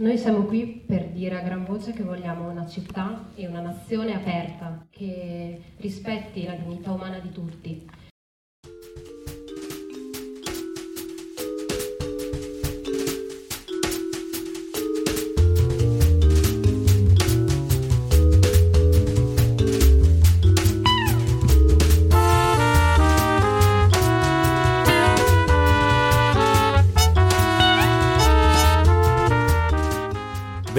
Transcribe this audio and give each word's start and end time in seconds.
Noi 0.00 0.16
siamo 0.16 0.44
qui 0.44 0.84
per 0.86 1.08
dire 1.08 1.36
a 1.36 1.42
gran 1.42 1.64
voce 1.64 1.92
che 1.92 2.04
vogliamo 2.04 2.48
una 2.48 2.68
città 2.68 3.30
e 3.34 3.48
una 3.48 3.60
nazione 3.60 4.14
aperta, 4.14 4.86
che 4.90 5.60
rispetti 5.78 6.44
la 6.44 6.54
dignità 6.54 6.92
umana 6.92 7.18
di 7.18 7.32
tutti, 7.32 7.84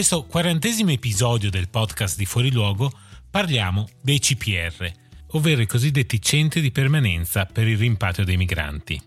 Questo 0.00 0.24
quarantesimo 0.24 0.92
episodio 0.92 1.50
del 1.50 1.68
podcast 1.68 2.16
di 2.16 2.24
Fuori 2.24 2.50
Luogo 2.50 2.90
parliamo 3.30 3.86
dei 4.00 4.18
CPR, 4.18 4.90
ovvero 5.32 5.60
i 5.60 5.66
cosiddetti 5.66 6.22
centri 6.22 6.62
di 6.62 6.72
permanenza 6.72 7.44
per 7.44 7.68
il 7.68 7.76
rimpatrio 7.76 8.24
dei 8.24 8.38
migranti. 8.38 8.98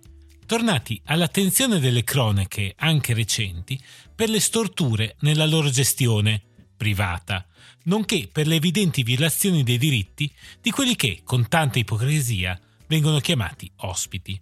Tornati 0.45 1.01
all'attenzione 1.05 1.79
delle 1.79 2.03
cronache, 2.03 2.75
anche 2.77 3.15
recenti, 3.15 3.81
per 4.13 4.29
le 4.29 4.39
storture 4.39 5.15
nella 5.21 5.47
loro 5.47 5.71
gestione 5.71 6.43
privata, 6.77 7.43
nonché 7.85 8.29
per 8.31 8.45
le 8.45 8.57
evidenti 8.57 9.01
violazioni 9.01 9.63
dei 9.63 9.79
diritti 9.79 10.31
di 10.61 10.69
quelli 10.69 10.95
che, 10.95 11.21
con 11.23 11.47
tanta 11.47 11.79
ipocrisia, 11.79 12.59
vengono 12.85 13.17
chiamati 13.17 13.67
ospiti. 13.77 14.39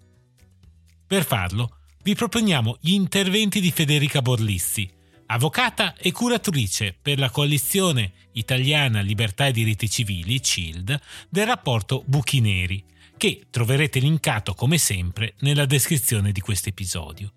Per 1.08 1.24
farlo, 1.24 1.78
vi 2.04 2.14
proponiamo 2.14 2.78
gli 2.82 2.92
interventi 2.92 3.62
di 3.62 3.72
Federica 3.72 4.22
Borlissi, 4.22 5.00
avvocata 5.32 5.96
e 5.96 6.12
curatrice 6.12 6.94
per 7.00 7.18
la 7.18 7.30
coalizione 7.30 8.12
italiana 8.34 9.00
Libertà 9.00 9.48
e 9.48 9.54
Diritti 9.54 9.90
Civili, 9.90 10.42
CILD, 10.42 11.00
del 11.30 11.46
rapporto 11.46 12.04
Buchi 12.06 12.42
Neri, 12.42 12.84
che 13.16 13.48
troverete 13.50 14.00
linkato 14.00 14.54
come 14.54 14.78
sempre 14.78 15.36
nella 15.40 15.66
descrizione 15.66 16.34
di 16.34 16.42
questo 16.42 16.68
episodio, 16.68 17.32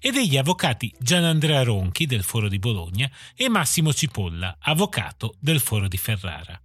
e 0.00 0.10
degli 0.12 0.38
avvocati 0.38 0.90
Gianandrea 0.98 1.62
Ronchi 1.62 2.06
del 2.06 2.22
Foro 2.22 2.48
di 2.48 2.58
Bologna 2.58 3.10
e 3.34 3.50
Massimo 3.50 3.92
Cipolla, 3.92 4.56
avvocato 4.58 5.34
del 5.38 5.60
Foro 5.60 5.88
di 5.88 5.98
Ferrara. 5.98 6.58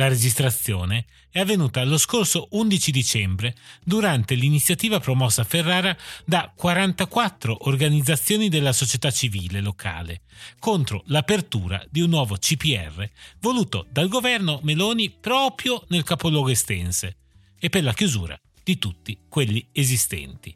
La 0.00 0.08
registrazione 0.08 1.04
è 1.28 1.40
avvenuta 1.40 1.84
lo 1.84 1.98
scorso 1.98 2.48
11 2.52 2.90
dicembre 2.90 3.54
durante 3.84 4.34
l'iniziativa 4.34 4.98
promossa 4.98 5.42
a 5.42 5.44
Ferrara 5.44 5.94
da 6.24 6.50
44 6.56 7.68
organizzazioni 7.68 8.48
della 8.48 8.72
società 8.72 9.10
civile 9.10 9.60
locale 9.60 10.22
contro 10.58 11.02
l'apertura 11.08 11.84
di 11.90 12.00
un 12.00 12.08
nuovo 12.08 12.36
CPR 12.36 13.06
voluto 13.40 13.86
dal 13.90 14.08
governo 14.08 14.60
Meloni 14.62 15.10
proprio 15.10 15.84
nel 15.88 16.02
capoluogo 16.02 16.48
estense 16.48 17.16
e 17.58 17.68
per 17.68 17.82
la 17.82 17.92
chiusura 17.92 18.40
di 18.64 18.78
tutti 18.78 19.18
quelli 19.28 19.68
esistenti. 19.70 20.54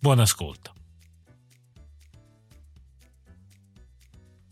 Buon 0.00 0.18
ascolto. 0.18 0.73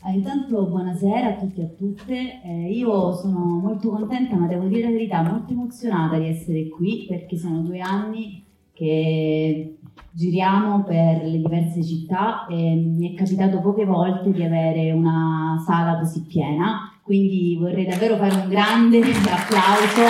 Intanto 0.04 0.66
buonasera 0.66 1.28
a 1.28 1.34
tutti 1.34 1.60
e 1.60 1.64
a 1.64 1.68
tutte, 1.78 2.40
eh, 2.42 2.70
io 2.72 3.12
sono 3.14 3.60
molto 3.60 3.88
contenta 3.90 4.34
ma 4.34 4.48
devo 4.48 4.66
dire 4.66 4.82
la 4.82 4.90
verità, 4.90 5.22
molto 5.22 5.52
emozionata 5.52 6.18
di 6.18 6.26
essere 6.26 6.68
qui 6.68 7.06
perché 7.08 7.36
sono 7.36 7.60
due 7.60 7.78
anni 7.78 8.44
che 8.72 9.78
giriamo 10.10 10.82
per 10.82 11.22
le 11.22 11.36
diverse 11.36 11.84
città 11.84 12.46
e 12.46 12.74
mi 12.74 13.12
è 13.12 13.16
capitato 13.16 13.60
poche 13.60 13.84
volte 13.84 14.32
di 14.32 14.42
avere 14.42 14.90
una 14.90 15.62
sala 15.64 15.96
così 15.98 16.22
piena, 16.22 16.98
quindi 17.04 17.56
vorrei 17.60 17.86
davvero 17.86 18.16
fare 18.16 18.34
un 18.34 18.48
grande 18.48 18.98
applauso 19.06 20.02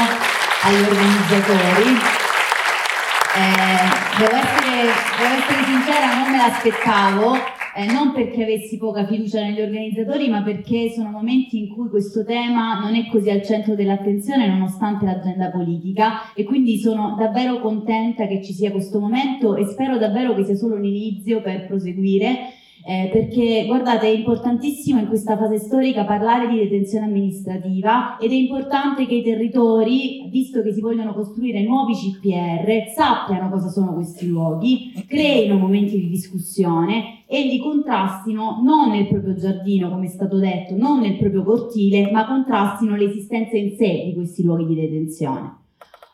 agli 0.64 0.82
organizzatori. 0.88 1.90
Eh, 3.34 4.18
devo, 4.18 4.36
essere, 4.36 4.88
devo 5.18 5.34
essere 5.34 5.64
sincera, 5.64 6.18
non 6.18 6.30
me 6.30 6.36
l'aspettavo 6.38 7.60
eh, 7.74 7.86
non 7.86 8.12
perché 8.12 8.42
avessi 8.42 8.76
poca 8.76 9.06
fiducia 9.06 9.40
negli 9.40 9.60
organizzatori, 9.60 10.28
ma 10.28 10.42
perché 10.42 10.90
sono 10.90 11.10
momenti 11.10 11.58
in 11.58 11.68
cui 11.68 11.88
questo 11.88 12.24
tema 12.24 12.78
non 12.80 12.94
è 12.94 13.08
così 13.08 13.30
al 13.30 13.42
centro 13.42 13.74
dell'attenzione 13.74 14.46
nonostante 14.46 15.04
l'agenda 15.04 15.50
politica. 15.50 16.32
E 16.34 16.44
quindi 16.44 16.78
sono 16.78 17.16
davvero 17.18 17.60
contenta 17.60 18.26
che 18.26 18.42
ci 18.42 18.52
sia 18.52 18.70
questo 18.70 19.00
momento 19.00 19.56
e 19.56 19.64
spero 19.66 19.98
davvero 19.98 20.34
che 20.34 20.44
sia 20.44 20.56
solo 20.56 20.76
l'inizio 20.76 21.40
per 21.40 21.66
proseguire 21.66 22.60
eh, 22.84 23.10
perché 23.12 23.64
guardate 23.66 24.06
è 24.06 24.10
importantissimo 24.16 24.98
in 24.98 25.06
questa 25.06 25.36
fase 25.36 25.58
storica 25.58 26.04
parlare 26.04 26.48
di 26.48 26.56
detenzione 26.56 27.06
amministrativa 27.06 28.18
ed 28.18 28.30
è 28.30 28.34
importante 28.34 29.06
che 29.06 29.14
i 29.14 29.22
territori, 29.22 30.28
visto 30.30 30.62
che 30.62 30.72
si 30.72 30.80
vogliono 30.80 31.14
costruire 31.14 31.62
nuovi 31.62 31.94
CPR, 31.94 32.92
sappiano 32.94 33.50
cosa 33.50 33.68
sono 33.68 33.94
questi 33.94 34.26
luoghi, 34.26 34.92
creino 35.06 35.56
momenti 35.56 35.98
di 35.98 36.08
discussione 36.08 37.24
e 37.26 37.44
li 37.44 37.58
contrastino 37.58 38.60
non 38.62 38.90
nel 38.90 39.06
proprio 39.06 39.34
giardino, 39.34 39.88
come 39.88 40.06
è 40.06 40.08
stato 40.08 40.38
detto, 40.38 40.76
non 40.76 41.00
nel 41.00 41.16
proprio 41.16 41.44
cortile, 41.44 42.10
ma 42.10 42.26
contrastino 42.26 42.96
l'esistenza 42.96 43.56
in 43.56 43.74
sé 43.76 44.02
di 44.06 44.14
questi 44.14 44.42
luoghi 44.42 44.66
di 44.66 44.74
detenzione. 44.74 45.60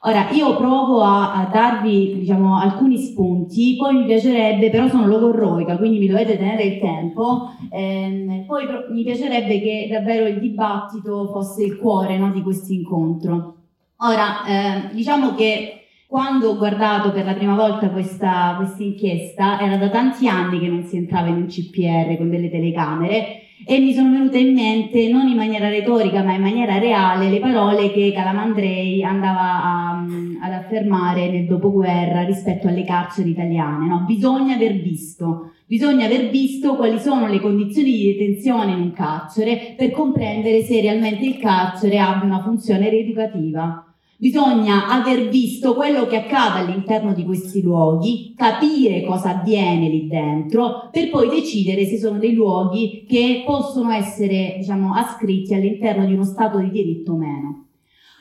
Ora, 0.02 0.30
io 0.30 0.56
provo 0.56 1.02
a, 1.02 1.34
a 1.34 1.50
darvi 1.52 2.20
diciamo, 2.20 2.56
alcuni 2.56 2.98
spunti, 2.98 3.74
poi 3.76 3.96
mi 3.96 4.04
piacerebbe, 4.04 4.70
però 4.70 4.86
sono 4.88 5.06
logorroica, 5.06 5.76
quindi 5.76 5.98
mi 5.98 6.06
dovete 6.06 6.36
tenere 6.38 6.62
il 6.62 6.80
tempo, 6.80 7.50
ehm, 7.68 8.46
poi 8.46 8.64
mi 8.90 9.02
piacerebbe 9.02 9.60
che 9.60 9.88
davvero 9.90 10.26
il 10.28 10.38
dibattito 10.38 11.26
fosse 11.32 11.64
il 11.64 11.78
cuore 11.78 12.16
no, 12.16 12.30
di 12.30 12.42
questo 12.42 12.72
incontro. 12.72 13.56
Ora, 13.96 14.44
eh, 14.46 14.94
diciamo 14.94 15.34
che 15.34 15.78
quando 16.06 16.50
ho 16.50 16.56
guardato 16.56 17.10
per 17.10 17.24
la 17.24 17.34
prima 17.34 17.56
volta 17.56 17.90
questa, 17.90 18.54
questa 18.56 18.84
inchiesta, 18.84 19.60
era 19.60 19.76
da 19.76 19.88
tanti 19.88 20.28
anni 20.28 20.60
che 20.60 20.68
non 20.68 20.84
si 20.84 20.96
entrava 20.96 21.26
in 21.26 21.34
un 21.34 21.46
CPR 21.46 22.16
con 22.16 22.30
delle 22.30 22.48
telecamere, 22.48 23.47
e 23.66 23.78
mi 23.78 23.92
sono 23.92 24.10
venute 24.10 24.38
in 24.38 24.54
mente, 24.54 25.08
non 25.08 25.28
in 25.28 25.36
maniera 25.36 25.68
retorica 25.68 26.22
ma 26.22 26.34
in 26.34 26.42
maniera 26.42 26.78
reale, 26.78 27.28
le 27.28 27.38
parole 27.40 27.90
che 27.92 28.12
Calamandrei 28.12 29.02
andava 29.02 29.62
a, 29.62 30.04
ad 30.42 30.52
affermare 30.52 31.30
nel 31.30 31.46
dopoguerra 31.46 32.24
rispetto 32.24 32.68
alle 32.68 32.84
carceri 32.84 33.30
italiane. 33.30 33.86
No? 33.86 34.04
Bisogna 34.06 34.54
aver 34.54 34.80
visto, 34.80 35.52
bisogna 35.66 36.06
aver 36.06 36.30
visto 36.30 36.76
quali 36.76 36.98
sono 36.98 37.26
le 37.26 37.40
condizioni 37.40 37.90
di 37.90 38.16
detenzione 38.16 38.72
in 38.72 38.80
un 38.80 38.92
carcere 38.92 39.74
per 39.76 39.90
comprendere 39.90 40.62
se 40.62 40.80
realmente 40.80 41.24
il 41.24 41.38
carcere 41.38 41.98
abbia 41.98 42.26
una 42.26 42.42
funzione 42.42 42.88
rieducativa. 42.88 43.87
Bisogna 44.20 44.88
aver 44.88 45.28
visto 45.28 45.76
quello 45.76 46.08
che 46.08 46.16
accade 46.16 46.66
all'interno 46.66 47.14
di 47.14 47.24
questi 47.24 47.62
luoghi, 47.62 48.34
capire 48.36 49.04
cosa 49.04 49.38
avviene 49.38 49.88
lì 49.88 50.08
dentro, 50.08 50.88
per 50.90 51.08
poi 51.08 51.28
decidere 51.28 51.86
se 51.86 51.98
sono 51.98 52.18
dei 52.18 52.32
luoghi 52.32 53.04
che 53.06 53.44
possono 53.46 53.92
essere, 53.92 54.56
diciamo, 54.58 54.92
ascritti 54.92 55.54
all'interno 55.54 56.04
di 56.04 56.14
uno 56.14 56.24
stato 56.24 56.58
di 56.58 56.70
diritto 56.70 57.12
o 57.12 57.16
meno. 57.16 57.67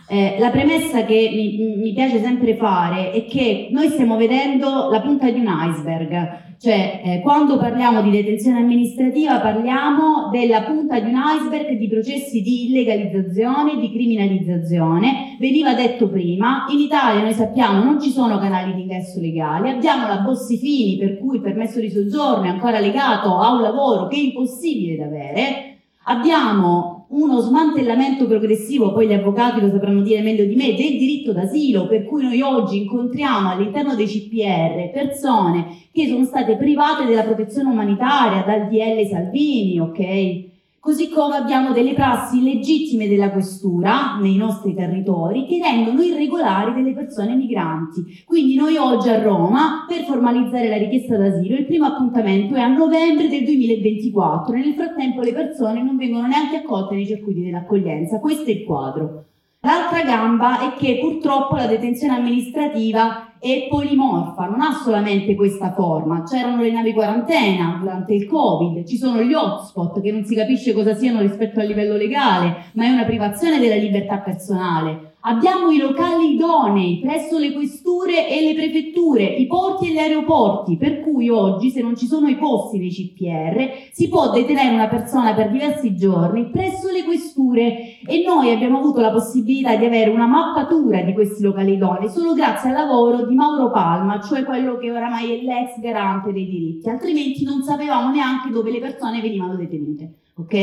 Eh, 0.10 0.38
la 0.40 0.52
premessa 0.52 1.04
che 1.04 1.30
mi, 1.34 1.76
mi, 1.76 1.92
piace 1.92 2.22
sempre 2.22 2.56
fare 2.56 3.12
è 3.12 3.26
che 3.26 3.68
noi 3.72 3.90
stiamo 3.90 4.16
vedendo 4.16 4.90
la 4.90 5.02
punta 5.02 5.30
di 5.30 5.40
un 5.40 5.48
iceberg, 5.50 6.46
cioè, 6.60 7.02
eh, 7.04 7.20
quando 7.20 7.58
parliamo 7.58 8.02
di 8.02 8.10
detenzione 8.10 8.60
amministrativa 8.60 9.40
parliamo 9.42 10.30
della 10.32 10.64
punta 10.64 11.00
di 11.02 11.12
un 11.12 11.20
iceberg 11.22 11.78
di 11.78 11.90
processi 11.90 12.42
di 12.42 12.70
illegalizzazione, 12.70 13.78
di 13.78 13.92
criminalizzazione. 13.92 15.36
Veniva 15.40 15.74
detto 15.74 16.08
prima, 16.08 16.66
in 16.70 16.80
Italia 16.80 17.22
noi 17.22 17.34
sappiamo 17.34 17.84
non 17.84 18.02
ci 18.02 18.10
sono 18.10 18.40
canali 18.40 18.74
di 18.74 18.82
ingresso 18.84 19.20
legali, 19.20 19.70
abbiamo 19.70 20.08
la 20.08 20.22
Bossifini 20.22 20.98
per 20.98 21.20
cui 21.20 21.36
il 21.36 21.42
permesso 21.42 21.82
di 21.82 21.90
soggiorno 21.90 22.46
è 22.46 22.50
ancora 22.50 22.80
legato 22.80 23.38
a 23.38 23.54
un 23.54 23.62
lavoro 23.62 24.08
che 24.08 24.16
è 24.16 24.20
impossibile 24.20 24.96
da 24.96 25.04
avere, 25.04 25.80
abbiamo 26.06 26.97
uno 27.10 27.40
smantellamento 27.40 28.28
progressivo, 28.28 28.92
poi 28.92 29.08
gli 29.08 29.14
avvocati 29.14 29.62
lo 29.62 29.70
sapranno 29.70 30.02
dire 30.02 30.22
meglio 30.22 30.46
di 30.46 30.56
me, 30.56 30.74
del 30.74 30.98
diritto 30.98 31.32
d'asilo, 31.32 31.88
per 31.88 32.06
cui 32.06 32.24
noi 32.24 32.42
oggi 32.42 32.82
incontriamo 32.82 33.52
all'interno 33.52 33.96
dei 33.96 34.08
CPR 34.08 34.92
persone 34.92 35.68
che 35.92 36.08
sono 36.08 36.26
state 36.26 36.58
private 36.58 37.06
della 37.06 37.24
protezione 37.24 37.70
umanitaria 37.70 38.44
dal 38.44 38.68
DL 38.68 39.08
Salvini, 39.08 39.80
ok? 39.80 40.47
Così 40.88 41.10
come 41.10 41.36
abbiamo 41.36 41.74
delle 41.74 41.94
prassi 41.94 42.38
illegittime 42.38 43.10
della 43.10 43.30
questura 43.30 44.18
nei 44.22 44.38
nostri 44.38 44.74
territori 44.74 45.46
che 45.46 45.60
rendono 45.62 46.02
irregolari 46.02 46.76
delle 46.76 46.94
persone 46.94 47.36
migranti. 47.36 48.24
Quindi 48.26 48.56
noi 48.56 48.78
oggi 48.78 49.10
a 49.10 49.22
Roma, 49.22 49.84
per 49.86 50.06
formalizzare 50.06 50.70
la 50.70 50.78
richiesta 50.78 51.18
d'asilo, 51.18 51.58
il 51.58 51.66
primo 51.66 51.88
appuntamento 51.88 52.56
è 52.56 52.62
a 52.62 52.74
novembre 52.74 53.28
del 53.28 53.44
2024 53.44 54.56
e 54.56 54.60
nel 54.60 54.76
frattempo 54.76 55.20
le 55.24 55.34
persone 55.34 55.84
non 55.84 55.98
vengono 55.98 56.26
neanche 56.26 56.56
accolte 56.56 56.96
nei 56.96 57.06
circuiti 57.06 57.44
dell'accoglienza. 57.44 58.22
Questo 58.22 58.46
è 58.46 58.54
il 58.54 58.64
quadro. 58.64 59.26
L'altra 59.68 60.02
gamba 60.02 60.62
è 60.62 60.78
che 60.78 60.98
purtroppo 60.98 61.58
la 61.58 61.68
detenzione 61.68 62.16
amministrativa 62.16 63.34
è 63.38 63.68
polimorfa, 63.70 64.46
non 64.46 64.62
ha 64.62 64.72
solamente 64.72 65.36
questa 65.36 65.74
forma. 65.74 66.24
C'erano 66.24 66.62
le 66.62 66.72
navi 66.72 66.94
quarantena 66.94 67.76
durante 67.78 68.14
il 68.14 68.28
Covid, 68.28 68.88
ci 68.88 68.96
sono 68.96 69.22
gli 69.22 69.34
hotspot 69.34 70.00
che 70.00 70.14
non 70.14 70.24
si 70.24 70.36
capisce 70.36 70.72
cosa 70.72 70.96
siano 70.96 71.20
rispetto 71.20 71.60
al 71.60 71.68
livello 71.68 71.98
legale, 71.98 72.70
ma 72.76 72.86
è 72.86 72.92
una 72.92 73.04
privazione 73.04 73.60
della 73.60 73.76
libertà 73.76 74.20
personale. 74.20 75.07
Abbiamo 75.30 75.72
i 75.72 75.78
locali 75.78 76.36
idonei 76.36 77.02
presso 77.04 77.38
le 77.38 77.52
questure 77.52 78.30
e 78.30 78.46
le 78.46 78.54
prefetture, 78.54 79.26
i 79.26 79.46
porti 79.46 79.90
e 79.90 79.92
gli 79.92 79.98
aeroporti, 79.98 80.78
per 80.78 81.02
cui 81.02 81.28
oggi 81.28 81.70
se 81.70 81.82
non 81.82 81.98
ci 81.98 82.06
sono 82.06 82.30
i 82.30 82.38
posti 82.38 82.78
nei 82.78 82.92
CPR 82.92 83.90
si 83.92 84.08
può 84.08 84.32
detenere 84.32 84.74
una 84.74 84.88
persona 84.88 85.34
per 85.34 85.52
diversi 85.52 85.98
giorni 85.98 86.50
presso 86.50 86.90
le 86.90 87.04
questure 87.04 88.00
e 88.08 88.24
noi 88.26 88.54
abbiamo 88.54 88.78
avuto 88.78 89.02
la 89.02 89.12
possibilità 89.12 89.76
di 89.76 89.84
avere 89.84 90.12
una 90.12 90.28
mappatura 90.28 91.02
di 91.02 91.12
questi 91.12 91.44
locali 91.44 91.74
idonei 91.74 92.08
solo 92.08 92.34
grazie 92.34 92.70
al 92.70 92.76
lavoro 92.76 93.26
di 93.26 93.36
Mauro 93.36 93.70
Palma, 93.70 94.22
cioè 94.22 94.46
quello 94.46 94.78
che 94.78 94.90
oramai 94.90 95.40
è 95.40 95.44
l'ex 95.44 95.78
garante 95.82 96.32
dei 96.32 96.48
diritti, 96.48 96.88
altrimenti 96.88 97.44
non 97.44 97.64
sapevamo 97.64 98.14
neanche 98.14 98.50
dove 98.50 98.72
le 98.72 98.80
persone 98.80 99.20
venivano 99.20 99.58
detenute, 99.58 100.20
ok? 100.38 100.56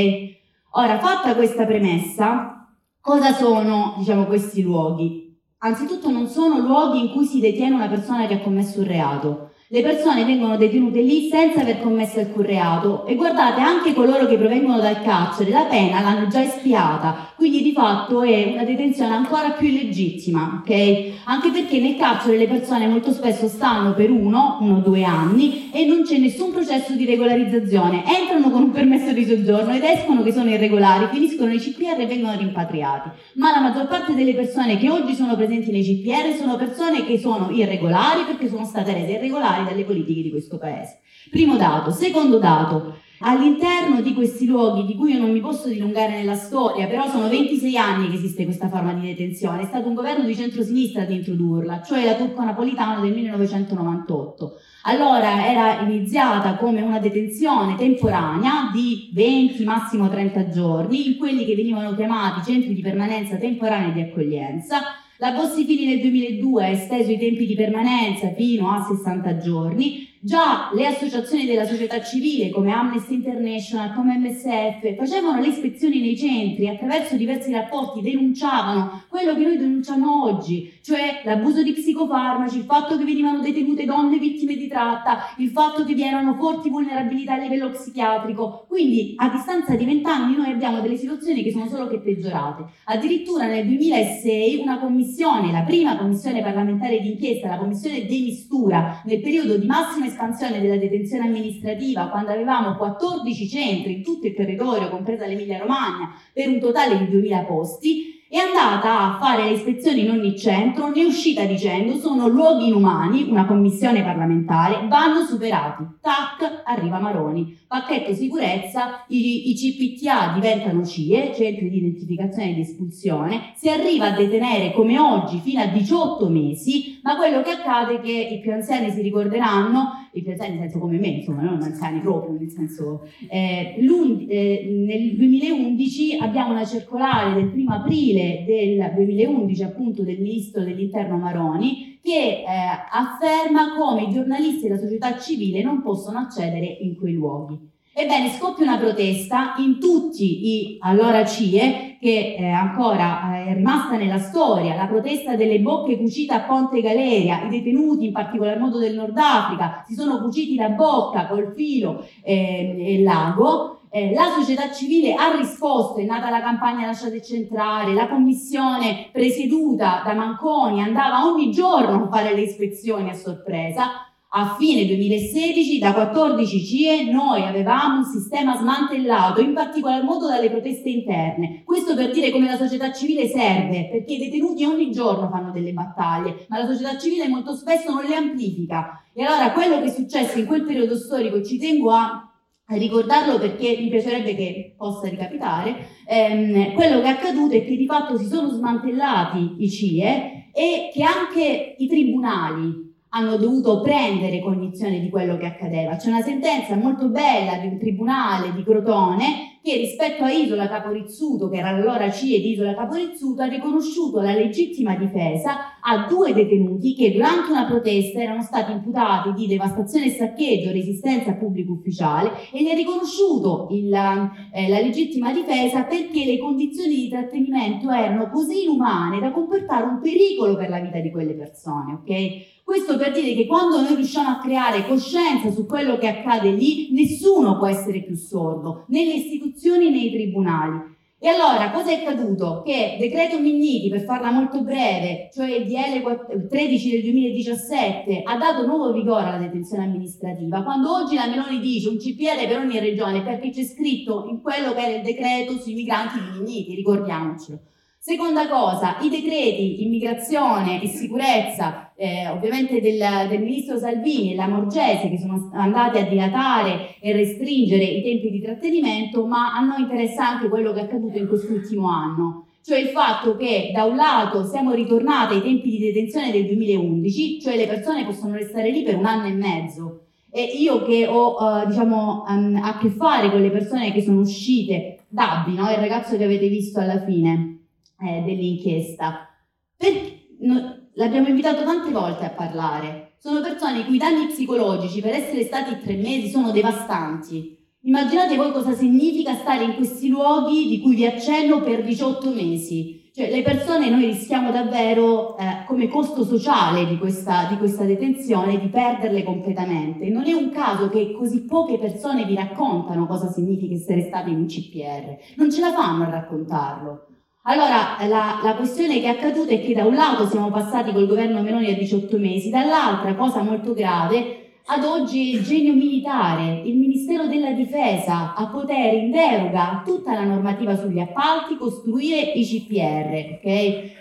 Ora, 0.76 0.98
fatta 0.98 1.34
questa 1.34 1.66
premessa, 1.66 2.63
Cosa 3.06 3.34
sono, 3.34 3.96
diciamo, 3.98 4.24
questi 4.24 4.62
luoghi? 4.62 5.38
Anzitutto 5.58 6.08
non 6.10 6.26
sono 6.26 6.56
luoghi 6.56 7.00
in 7.00 7.10
cui 7.10 7.26
si 7.26 7.38
detiene 7.38 7.74
una 7.74 7.86
persona 7.86 8.26
che 8.26 8.32
ha 8.32 8.40
commesso 8.40 8.78
un 8.78 8.86
reato. 8.86 9.50
Le 9.68 9.82
persone 9.82 10.24
vengono 10.24 10.56
detenute 10.56 11.02
lì 11.02 11.28
senza 11.28 11.60
aver 11.60 11.82
commesso 11.82 12.20
alcun 12.20 12.46
reato 12.46 13.04
e 13.04 13.14
guardate 13.14 13.60
anche 13.60 13.92
coloro 13.92 14.24
che 14.24 14.38
provengono 14.38 14.80
dal 14.80 15.02
carcere 15.02 15.50
la 15.50 15.64
pena 15.64 16.00
l'hanno 16.00 16.28
già 16.28 16.42
espiata, 16.42 17.33
quindi 17.44 17.62
di 17.62 17.72
fatto 17.72 18.22
è 18.22 18.52
una 18.54 18.64
detenzione 18.64 19.14
ancora 19.14 19.50
più 19.50 19.68
illegittima, 19.68 20.62
ok? 20.62 21.10
Anche 21.24 21.50
perché 21.50 21.78
nel 21.78 21.96
carcere 21.96 22.38
le 22.38 22.48
persone 22.48 22.86
molto 22.86 23.12
spesso 23.12 23.48
stanno 23.48 23.92
per 23.92 24.10
uno, 24.10 24.56
uno 24.62 24.76
o 24.76 24.80
due 24.80 25.04
anni 25.04 25.70
e 25.70 25.84
non 25.84 26.04
c'è 26.04 26.16
nessun 26.16 26.52
processo 26.52 26.94
di 26.94 27.04
regolarizzazione, 27.04 28.02
entrano 28.06 28.50
con 28.50 28.62
un 28.62 28.70
permesso 28.70 29.12
di 29.12 29.26
soggiorno 29.26 29.74
ed 29.74 29.82
escono 29.82 30.22
che 30.22 30.32
sono 30.32 30.48
irregolari, 30.48 31.08
finiscono 31.12 31.50
nei 31.50 31.58
CPR 31.58 32.00
e 32.00 32.06
vengono 32.06 32.34
rimpatriati. 32.34 33.10
Ma 33.34 33.50
la 33.50 33.60
maggior 33.60 33.88
parte 33.88 34.14
delle 34.14 34.32
persone 34.32 34.78
che 34.78 34.88
oggi 34.88 35.14
sono 35.14 35.36
presenti 35.36 35.70
nei 35.70 35.82
CPR 35.82 36.34
sono 36.38 36.56
persone 36.56 37.04
che 37.04 37.18
sono 37.18 37.50
irregolari 37.50 38.22
perché 38.24 38.48
sono 38.48 38.64
state 38.64 38.90
rese 38.94 39.12
irregolari 39.12 39.64
dalle 39.64 39.84
politiche 39.84 40.22
di 40.22 40.30
questo 40.30 40.56
paese. 40.56 41.00
Primo 41.30 41.56
dato. 41.56 41.90
Secondo 41.90 42.38
dato, 42.38 43.00
all'interno 43.20 44.00
di 44.00 44.12
questi 44.12 44.46
luoghi, 44.46 44.84
di 44.84 44.94
cui 44.96 45.12
io 45.12 45.20
non 45.20 45.30
mi 45.30 45.40
posso 45.40 45.68
dilungare 45.68 46.16
nella 46.16 46.34
storia, 46.34 46.86
però 46.86 47.08
sono 47.08 47.28
26 47.28 47.76
anni 47.76 48.08
che 48.08 48.16
esiste 48.16 48.44
questa 48.44 48.68
forma 48.68 48.92
di 48.94 49.06
detenzione, 49.06 49.62
è 49.62 49.66
stato 49.66 49.88
un 49.88 49.94
governo 49.94 50.24
di 50.24 50.34
centrosinistra 50.34 51.02
ad 51.02 51.10
introdurla, 51.10 51.82
cioè 51.82 52.04
la 52.04 52.14
Turco 52.14 52.42
Napolitano 52.42 53.00
del 53.00 53.12
1998. 53.12 54.52
Allora 54.82 55.46
era 55.46 55.80
iniziata 55.80 56.56
come 56.56 56.82
una 56.82 56.98
detenzione 56.98 57.76
temporanea 57.76 58.70
di 58.72 59.10
20, 59.12 59.64
massimo 59.64 60.08
30 60.08 60.48
giorni, 60.50 61.08
in 61.08 61.16
quelli 61.16 61.44
che 61.44 61.54
venivano 61.54 61.94
chiamati 61.94 62.50
centri 62.50 62.74
di 62.74 62.82
permanenza 62.82 63.36
temporanea 63.36 63.90
di 63.90 64.00
accoglienza, 64.02 64.80
la 65.18 65.30
Bossi-Fini 65.30 65.86
nel 65.86 66.00
2002 66.00 66.64
ha 66.64 66.68
esteso 66.68 67.12
i 67.12 67.18
tempi 67.18 67.46
di 67.46 67.54
permanenza 67.54 68.32
fino 68.32 68.70
a 68.70 68.82
60 68.82 69.38
giorni, 69.38 70.13
Già 70.24 70.70
le 70.72 70.86
associazioni 70.86 71.44
della 71.44 71.66
società 71.66 72.00
civile 72.00 72.48
come 72.48 72.72
Amnesty 72.72 73.16
International, 73.16 73.92
come 73.92 74.16
MSF, 74.16 74.96
facevano 74.96 75.38
le 75.38 75.48
ispezioni 75.48 76.00
nei 76.00 76.16
centri 76.16 76.66
attraverso 76.66 77.14
diversi 77.14 77.52
rapporti, 77.52 78.00
denunciavano 78.00 79.02
quello 79.10 79.34
che 79.34 79.42
noi 79.42 79.58
denunciamo 79.58 80.24
oggi, 80.24 80.72
cioè 80.82 81.20
l'abuso 81.26 81.62
di 81.62 81.74
psicofarmaci, 81.74 82.56
il 82.56 82.64
fatto 82.64 82.96
che 82.96 83.04
venivano 83.04 83.42
detenute 83.42 83.84
donne 83.84 84.16
vittime 84.16 84.56
di 84.56 84.66
tratta, 84.66 85.34
il 85.36 85.50
fatto 85.50 85.84
che 85.84 85.92
vi 85.92 86.04
erano 86.04 86.36
forti 86.36 86.70
vulnerabilità 86.70 87.34
a 87.34 87.40
livello 87.40 87.68
psichiatrico. 87.68 88.64
Quindi 88.66 89.12
a 89.18 89.28
distanza 89.28 89.74
di 89.74 89.84
vent'anni 89.84 90.36
noi 90.36 90.52
abbiamo 90.52 90.80
delle 90.80 90.96
situazioni 90.96 91.42
che 91.42 91.52
sono 91.52 91.66
solo 91.66 91.86
che 91.86 91.98
peggiorate. 91.98 92.64
Addirittura 92.84 93.46
nel 93.46 93.66
2006 93.66 94.56
una 94.62 94.78
commissione, 94.78 95.52
la 95.52 95.64
prima 95.64 95.98
commissione 95.98 96.40
parlamentare 96.40 96.98
d'inchiesta, 96.98 97.46
la 97.46 97.58
commissione 97.58 98.06
De 98.06 98.18
Mistura, 98.20 99.02
nel 99.04 99.20
periodo 99.20 99.58
di 99.58 99.66
massima 99.66 100.12
espansione 100.14 100.60
della 100.60 100.76
detenzione 100.76 101.26
amministrativa, 101.26 102.08
quando 102.08 102.30
avevamo 102.30 102.76
14 102.76 103.48
centri 103.48 103.94
in 103.94 104.02
tutto 104.02 104.26
il 104.26 104.34
territorio, 104.34 104.88
compresa 104.88 105.26
l'Emilia 105.26 105.58
Romagna, 105.58 106.14
per 106.32 106.48
un 106.48 106.60
totale 106.60 106.98
di 106.98 107.08
2000 107.08 107.38
posti, 107.40 108.14
è 108.34 108.38
andata 108.38 109.14
a 109.14 109.18
fare 109.20 109.44
le 109.44 109.52
ispezioni 109.52 110.00
in 110.00 110.10
ogni 110.10 110.36
centro, 110.36 110.88
ne 110.88 111.02
è 111.02 111.04
uscita 111.04 111.44
dicendo 111.44 111.96
sono 111.98 112.26
luoghi 112.26 112.66
inumani, 112.66 113.28
una 113.28 113.46
commissione 113.46 114.02
parlamentare, 114.02 114.88
vanno 114.88 115.24
superati. 115.24 115.84
Tac, 116.00 116.62
arriva 116.64 116.98
Maroni. 116.98 117.56
Pacchetto 117.64 118.12
sicurezza, 118.12 119.04
i, 119.06 119.50
i 119.50 119.54
CPTA 119.54 120.32
diventano 120.34 120.84
CIE, 120.84 121.32
centri 121.32 121.70
di 121.70 121.76
identificazione 121.76 122.50
e 122.50 122.54
di 122.54 122.60
espulsione, 122.62 123.52
si 123.54 123.68
arriva 123.68 124.06
a 124.06 124.16
detenere 124.16 124.72
come 124.72 124.98
oggi 124.98 125.38
fino 125.38 125.60
a 125.60 125.66
18 125.66 126.28
mesi, 126.28 126.98
ma 127.04 127.14
quello 127.14 127.40
che 127.40 127.50
accade 127.50 127.98
è 127.98 128.00
che 128.00 128.10
i 128.32 128.40
più 128.40 128.52
anziani 128.52 128.90
si 128.90 129.00
ricorderanno, 129.00 130.03
i 130.14 130.22
più 130.22 130.30
anziani 130.30 130.54
nel 130.54 130.62
senso 130.62 130.78
come 130.78 130.98
me, 130.98 131.08
insomma, 131.08 131.42
non 131.42 131.60
anziani 131.62 132.00
proprio, 132.00 132.36
nel 132.38 132.50
senso, 132.50 133.06
eh, 133.28 133.76
eh, 133.76 134.84
nel 134.86 135.16
2011 135.16 136.18
abbiamo 136.18 136.52
una 136.52 136.64
circolare 136.64 137.34
del 137.34 137.50
primo 137.50 137.74
aprile 137.74 138.44
del 138.46 138.92
2011 138.94 139.62
appunto 139.62 140.02
del 140.02 140.20
ministro 140.20 140.62
dell'interno 140.62 141.16
Maroni 141.16 141.98
che 142.02 142.42
eh, 142.42 142.44
afferma 142.44 143.76
come 143.76 144.02
i 144.02 144.12
giornalisti 144.12 144.66
e 144.66 144.70
la 144.70 144.78
società 144.78 145.18
civile 145.18 145.62
non 145.62 145.82
possono 145.82 146.18
accedere 146.18 146.66
in 146.66 146.96
quei 146.96 147.14
luoghi. 147.14 147.72
Ebbene, 147.96 148.30
scoppia 148.30 148.64
una 148.64 148.76
protesta 148.76 149.54
in 149.58 149.78
tutti 149.78 150.48
i 150.48 150.78
allora 150.80 151.24
CIE, 151.24 151.96
che 152.00 152.34
eh, 152.36 152.44
ancora 152.44 153.36
eh, 153.36 153.50
è 153.50 153.54
rimasta 153.54 153.96
nella 153.96 154.18
storia, 154.18 154.74
la 154.74 154.88
protesta 154.88 155.36
delle 155.36 155.60
bocche 155.60 155.96
cucite 155.96 156.34
a 156.34 156.40
Ponte 156.40 156.80
Galeria, 156.80 157.44
i 157.44 157.48
detenuti, 157.48 158.06
in 158.06 158.12
particolar 158.12 158.58
modo 158.58 158.80
del 158.80 158.96
Nord 158.96 159.16
Africa, 159.16 159.84
si 159.86 159.94
sono 159.94 160.18
cuciti 160.18 160.56
la 160.56 160.70
bocca 160.70 161.28
col 161.28 161.52
filo 161.54 162.04
eh, 162.24 162.96
e 162.96 163.02
lago, 163.04 163.78
la 164.12 164.34
società 164.36 164.72
civile 164.72 165.14
ha 165.14 165.36
risposto, 165.36 166.00
è 166.00 166.02
nata 166.02 166.28
la 166.28 166.40
campagna 166.40 166.86
Lasciate 166.86 167.22
centrare, 167.22 167.94
la 167.94 168.08
commissione 168.08 169.08
presieduta 169.12 170.02
da 170.04 170.14
Manconi 170.14 170.82
andava 170.82 171.24
ogni 171.24 171.52
giorno 171.52 172.02
a 172.02 172.08
fare 172.08 172.34
le 172.34 172.40
ispezioni 172.40 173.08
a 173.08 173.14
sorpresa. 173.14 174.13
A 174.36 174.56
fine 174.58 174.84
2016, 174.84 175.78
da 175.78 175.92
14 175.92 176.64
CIE, 176.64 177.04
noi 177.04 177.42
avevamo 177.42 177.98
un 177.98 178.04
sistema 178.04 178.56
smantellato, 178.56 179.40
in 179.40 179.54
particolar 179.54 180.02
modo 180.02 180.26
dalle 180.26 180.50
proteste 180.50 180.88
interne. 180.88 181.62
Questo 181.64 181.94
per 181.94 182.10
dire 182.10 182.30
come 182.30 182.48
la 182.48 182.56
società 182.56 182.90
civile 182.92 183.28
serve, 183.28 183.88
perché 183.92 184.14
i 184.14 184.18
detenuti 184.18 184.64
ogni 184.64 184.90
giorno 184.90 185.28
fanno 185.28 185.52
delle 185.52 185.72
battaglie, 185.72 186.46
ma 186.48 186.58
la 186.58 186.66
società 186.66 186.98
civile 186.98 187.28
molto 187.28 187.54
spesso 187.54 187.92
non 187.92 188.02
le 188.02 188.16
amplifica. 188.16 189.04
E 189.12 189.22
allora 189.22 189.52
quello 189.52 189.78
che 189.78 189.84
è 189.84 189.92
successo 189.92 190.36
in 190.36 190.46
quel 190.46 190.64
periodo 190.64 190.96
storico, 190.96 191.40
ci 191.40 191.56
tengo 191.56 191.92
a 191.92 192.28
ricordarlo 192.70 193.38
perché 193.38 193.76
mi 193.78 193.88
piacerebbe 193.88 194.34
che 194.34 194.74
possa 194.76 195.08
ricapitare, 195.08 195.76
ehm, 196.08 196.72
quello 196.72 197.00
che 197.00 197.06
è 197.06 197.10
accaduto 197.10 197.54
è 197.54 197.64
che 197.64 197.76
di 197.76 197.86
fatto 197.86 198.18
si 198.18 198.26
sono 198.26 198.48
smantellati 198.48 199.54
i 199.58 199.70
CIE 199.70 200.48
e 200.52 200.90
che 200.92 201.04
anche 201.04 201.76
i 201.78 201.86
tribunali 201.86 202.84
hanno 203.16 203.36
dovuto 203.36 203.80
prendere 203.80 204.40
cognizione 204.40 204.98
di 204.98 205.08
quello 205.08 205.36
che 205.36 205.46
accadeva. 205.46 205.94
C'è 205.94 206.08
una 206.08 206.20
sentenza 206.20 206.74
molto 206.74 207.08
bella 207.08 207.58
di 207.58 207.68
un 207.68 207.78
tribunale 207.78 208.52
di 208.52 208.64
Crotone 208.64 209.52
che 209.62 209.76
rispetto 209.76 210.24
a 210.24 210.30
Isola 210.30 210.68
Caporizzuto, 210.68 211.48
che 211.48 211.58
era 211.58 211.68
allora 211.68 212.10
CIE 212.10 212.40
di 212.40 212.50
Isola 212.50 212.74
Caporizzuto, 212.74 213.42
ha 213.42 213.46
riconosciuto 213.46 214.20
la 214.20 214.34
legittima 214.34 214.94
difesa 214.96 215.78
a 215.80 216.06
due 216.06 216.34
detenuti 216.34 216.94
che 216.94 217.12
durante 217.12 217.50
una 217.50 217.64
protesta 217.64 218.20
erano 218.20 218.42
stati 218.42 218.72
imputati 218.72 219.32
di 219.32 219.46
devastazione 219.46 220.06
e 220.06 220.10
saccheggio, 220.10 220.70
resistenza 220.70 221.30
a 221.30 221.34
pubblico 221.36 221.72
ufficiale 221.72 222.32
e 222.52 222.62
ne 222.62 222.72
ha 222.72 222.74
riconosciuto 222.74 223.68
il, 223.70 223.94
eh, 223.94 224.68
la 224.68 224.80
legittima 224.80 225.32
difesa 225.32 225.84
perché 225.84 226.24
le 226.26 226.38
condizioni 226.38 226.96
di 226.96 227.08
trattenimento 227.08 227.90
erano 227.90 228.28
così 228.28 228.64
inumane 228.64 229.20
da 229.20 229.30
comportare 229.30 229.84
un 229.84 230.00
pericolo 230.00 230.56
per 230.56 230.68
la 230.68 230.80
vita 230.80 230.98
di 230.98 231.10
quelle 231.10 231.34
persone, 231.34 231.92
ok? 231.92 232.53
Questo 232.64 232.96
per 232.96 233.12
dire 233.12 233.34
che 233.34 233.46
quando 233.46 233.82
noi 233.82 233.94
riusciamo 233.94 234.30
a 234.30 234.38
creare 234.38 234.86
coscienza 234.86 235.50
su 235.50 235.66
quello 235.66 235.98
che 235.98 236.08
accade 236.08 236.50
lì, 236.50 236.88
nessuno 236.92 237.58
può 237.58 237.66
essere 237.66 238.02
più 238.02 238.16
sordo, 238.16 238.86
né 238.88 239.04
le 239.04 239.12
istituzioni 239.12 239.90
né 239.90 239.98
i 239.98 240.10
tribunali. 240.10 240.92
E 241.18 241.28
allora, 241.28 241.70
cosa 241.70 241.90
è 241.90 242.02
accaduto? 242.02 242.62
Che 242.64 242.96
decreto 242.98 243.38
Minniti, 243.38 243.90
per 243.90 244.04
farla 244.04 244.30
molto 244.30 244.62
breve, 244.62 245.28
cioè 245.32 245.54
il 245.54 245.66
DL 245.66 246.48
13 246.48 246.90
del 246.90 247.02
2017, 247.02 248.22
ha 248.24 248.36
dato 248.36 248.66
nuovo 248.66 248.92
vigore 248.92 249.24
alla 249.24 249.38
detenzione 249.38 249.84
amministrativa, 249.84 250.62
quando 250.62 250.90
oggi 250.90 251.16
la 251.16 251.26
Meloni 251.26 251.60
dice 251.60 251.88
un 251.88 251.98
CPR 251.98 252.46
per 252.46 252.58
ogni 252.58 252.78
regione, 252.78 253.22
perché 253.22 253.50
c'è 253.50 253.64
scritto 253.64 254.26
in 254.28 254.40
quello 254.40 254.72
che 254.72 254.80
era 254.80 254.96
il 254.96 255.02
decreto 255.02 255.58
sui 255.58 255.74
migranti 255.74 256.18
di 256.18 256.38
Minniti, 256.38 256.74
ricordiamocelo. 256.74 257.58
Seconda 257.98 258.46
cosa, 258.46 258.98
i 259.00 259.08
decreti 259.08 259.82
immigrazione 259.82 260.82
e 260.82 260.88
sicurezza, 260.88 261.83
eh, 261.96 262.28
ovviamente 262.28 262.80
del, 262.80 263.28
del, 263.28 263.40
ministro 263.40 263.78
Salvini 263.78 264.32
e 264.32 264.34
la 264.34 264.48
Morgese, 264.48 265.08
che 265.08 265.18
sono 265.18 265.50
andati 265.52 265.98
a 265.98 266.06
dilatare 266.06 266.96
e 267.00 267.12
restringere 267.12 267.84
i 267.84 268.02
tempi 268.02 268.30
di 268.30 268.40
trattenimento, 268.40 269.26
ma 269.26 269.54
a 269.54 269.60
noi 269.60 269.82
interessa 269.82 270.26
anche 270.26 270.48
quello 270.48 270.72
che 270.72 270.80
è 270.80 270.84
accaduto 270.84 271.18
in 271.18 271.28
quest'ultimo 271.28 271.88
anno. 271.88 272.46
Cioè 272.64 272.78
il 272.78 272.88
fatto 272.88 273.36
che 273.36 273.70
da 273.74 273.84
un 273.84 273.96
lato 273.96 274.44
siamo 274.46 274.72
ritornati 274.72 275.34
ai 275.34 275.42
tempi 275.42 275.70
di 275.70 275.78
detenzione 275.78 276.32
del 276.32 276.46
2011, 276.46 277.40
cioè 277.40 277.56
le 277.56 277.66
persone 277.66 278.06
possono 278.06 278.34
restare 278.34 278.70
lì 278.70 278.82
per 278.82 278.96
un 278.96 279.04
anno 279.04 279.26
e 279.26 279.32
mezzo. 279.32 280.00
E 280.30 280.42
io 280.42 280.82
che 280.82 281.06
ho 281.06 281.36
uh, 281.38 281.66
diciamo, 281.66 282.24
um, 282.26 282.58
a 282.60 282.78
che 282.78 282.88
fare 282.88 283.30
con 283.30 283.40
le 283.40 283.50
persone 283.50 283.92
che 283.92 284.02
sono 284.02 284.20
uscite, 284.20 285.04
Dabbi, 285.08 285.54
no? 285.54 285.70
il 285.70 285.76
ragazzo 285.76 286.16
che 286.16 286.24
avete 286.24 286.48
visto 286.48 286.80
alla 286.80 287.04
fine, 287.04 287.66
eh, 288.00 288.22
dell'inchiesta. 288.22 289.28
Perché, 289.76 290.26
no, 290.40 290.83
l'abbiamo 290.94 291.28
invitato 291.28 291.64
tante 291.64 291.90
volte 291.90 292.24
a 292.24 292.30
parlare. 292.30 293.16
Sono 293.18 293.40
persone 293.40 293.80
i 293.80 293.84
cui 293.84 293.98
danni 293.98 294.26
psicologici 294.26 295.00
per 295.00 295.14
essere 295.14 295.44
stati 295.44 295.78
tre 295.82 295.94
mesi 295.96 296.28
sono 296.28 296.50
devastanti. 296.50 297.56
Immaginate 297.82 298.36
voi 298.36 298.52
cosa 298.52 298.72
significa 298.72 299.34
stare 299.34 299.64
in 299.64 299.74
questi 299.74 300.08
luoghi 300.08 300.68
di 300.68 300.80
cui 300.80 300.94
vi 300.94 301.06
accenno 301.06 301.62
per 301.62 301.84
18 301.84 302.30
mesi. 302.30 303.02
Cioè, 303.14 303.30
le 303.30 303.42
persone 303.42 303.90
noi 303.90 304.06
rischiamo 304.06 304.50
davvero, 304.50 305.36
eh, 305.36 305.64
come 305.66 305.86
costo 305.86 306.24
sociale 306.24 306.86
di 306.86 306.98
questa, 306.98 307.46
di 307.48 307.56
questa 307.58 307.84
detenzione, 307.84 308.58
di 308.58 308.68
perderle 308.68 309.22
completamente. 309.22 310.08
Non 310.08 310.24
è 310.24 310.32
un 310.32 310.50
caso 310.50 310.88
che 310.88 311.12
così 311.12 311.44
poche 311.44 311.78
persone 311.78 312.24
vi 312.24 312.34
raccontano 312.34 313.06
cosa 313.06 313.30
significa 313.30 313.74
essere 313.74 314.02
stati 314.02 314.30
in 314.30 314.38
un 314.38 314.46
CPR. 314.46 315.16
Non 315.36 315.52
ce 315.52 315.60
la 315.60 315.72
fanno 315.72 316.04
a 316.04 316.10
raccontarlo. 316.10 317.06
Allora, 317.46 317.98
la, 318.06 318.40
la, 318.42 318.54
questione 318.54 319.00
che 319.00 319.06
è 319.06 319.08
accaduta 319.18 319.52
è 319.52 319.60
che 319.62 319.74
da 319.74 319.84
un 319.84 319.94
lato 319.94 320.26
siamo 320.26 320.50
passati 320.50 320.92
col 320.92 321.06
governo 321.06 321.42
Meloni 321.42 321.70
a 321.70 321.74
18 321.74 322.16
mesi, 322.16 322.48
dall'altra, 322.48 323.14
cosa 323.14 323.42
molto 323.42 323.74
grave, 323.74 324.43
ad 324.66 324.82
oggi 324.82 325.34
il 325.34 325.42
genio 325.42 325.74
militare, 325.74 326.62
il 326.64 326.78
Ministero 326.78 327.26
della 327.26 327.52
Difesa 327.52 328.34
ha 328.34 328.48
potere 328.48 328.96
in 328.96 329.10
deroga 329.10 329.82
tutta 329.84 330.14
la 330.14 330.24
normativa 330.24 330.74
sugli 330.74 331.00
appalti 331.00 331.58
costruire 331.58 332.32
i 332.32 332.44
CPR, 332.44 333.34
ok? 333.34 333.44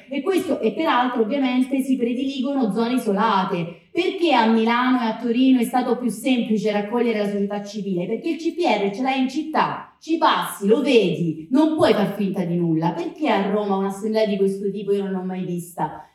E 0.10 0.22
questo, 0.24 0.62
e 0.62 0.72
peraltro 0.72 1.24
ovviamente 1.24 1.82
si 1.82 1.98
prediligono 1.98 2.72
zone 2.72 2.94
isolate. 2.94 3.82
Perché 3.92 4.34
a 4.34 4.48
Milano 4.48 5.02
e 5.02 5.06
a 5.06 5.18
Torino 5.18 5.60
è 5.60 5.66
stato 5.66 5.98
più 5.98 6.10
semplice 6.10 6.72
raccogliere 6.72 7.20
la 7.20 7.30
società 7.30 7.62
civile? 7.64 8.08
Perché 8.08 8.30
il 8.30 8.38
CPR 8.38 8.96
ce 8.96 9.02
l'hai 9.02 9.22
in 9.22 9.30
città, 9.30 9.96
ci 10.00 10.18
passi, 10.18 10.66
lo 10.66 10.82
vedi, 10.82 11.48
non 11.52 11.76
puoi 11.76 11.94
far 11.94 12.16
finta 12.16 12.44
di 12.46 12.56
nulla. 12.56 12.92
Perché 12.92 13.28
a 13.28 13.52
Roma 13.52 13.76
un'assemblea 13.76 14.26
di 14.26 14.38
questo 14.38 14.72
tipo 14.72 14.94
io 14.94 15.04
non 15.04 15.12
l'ho 15.12 15.24
mai 15.24 15.44
vista? 15.44 16.08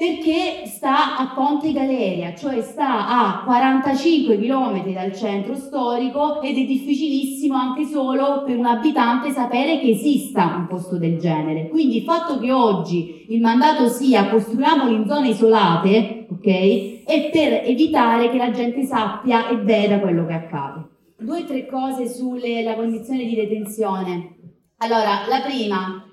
Perché 0.00 0.64
sta 0.64 1.18
a 1.18 1.34
Ponte 1.34 1.72
Galeria, 1.72 2.34
cioè 2.34 2.62
sta 2.62 3.06
a 3.06 3.42
45 3.44 4.38
km 4.38 4.94
dal 4.94 5.14
centro 5.14 5.54
storico 5.54 6.40
ed 6.40 6.56
è 6.56 6.64
difficilissimo 6.64 7.54
anche 7.54 7.84
solo 7.84 8.42
per 8.46 8.56
un 8.56 8.64
abitante 8.64 9.30
sapere 9.30 9.78
che 9.78 9.90
esista 9.90 10.54
un 10.56 10.68
posto 10.68 10.96
del 10.96 11.18
genere. 11.18 11.68
Quindi 11.68 11.98
il 11.98 12.04
fatto 12.04 12.38
che 12.38 12.50
oggi 12.50 13.26
il 13.28 13.42
mandato 13.42 13.88
sia 13.88 14.30
costruiamolo 14.30 14.90
in 14.90 15.06
zone 15.06 15.28
isolate, 15.28 16.28
ok, 16.30 17.04
è 17.04 17.28
per 17.30 17.68
evitare 17.68 18.30
che 18.30 18.38
la 18.38 18.52
gente 18.52 18.84
sappia 18.84 19.50
e 19.50 19.56
veda 19.58 20.00
quello 20.00 20.24
che 20.24 20.32
accade. 20.32 20.88
Due 21.18 21.42
o 21.42 21.44
tre 21.44 21.66
cose 21.66 22.08
sulla 22.08 22.74
condizione 22.74 23.26
di 23.26 23.34
detenzione. 23.34 24.36
Allora, 24.78 25.26
la 25.28 25.42
prima, 25.44 26.09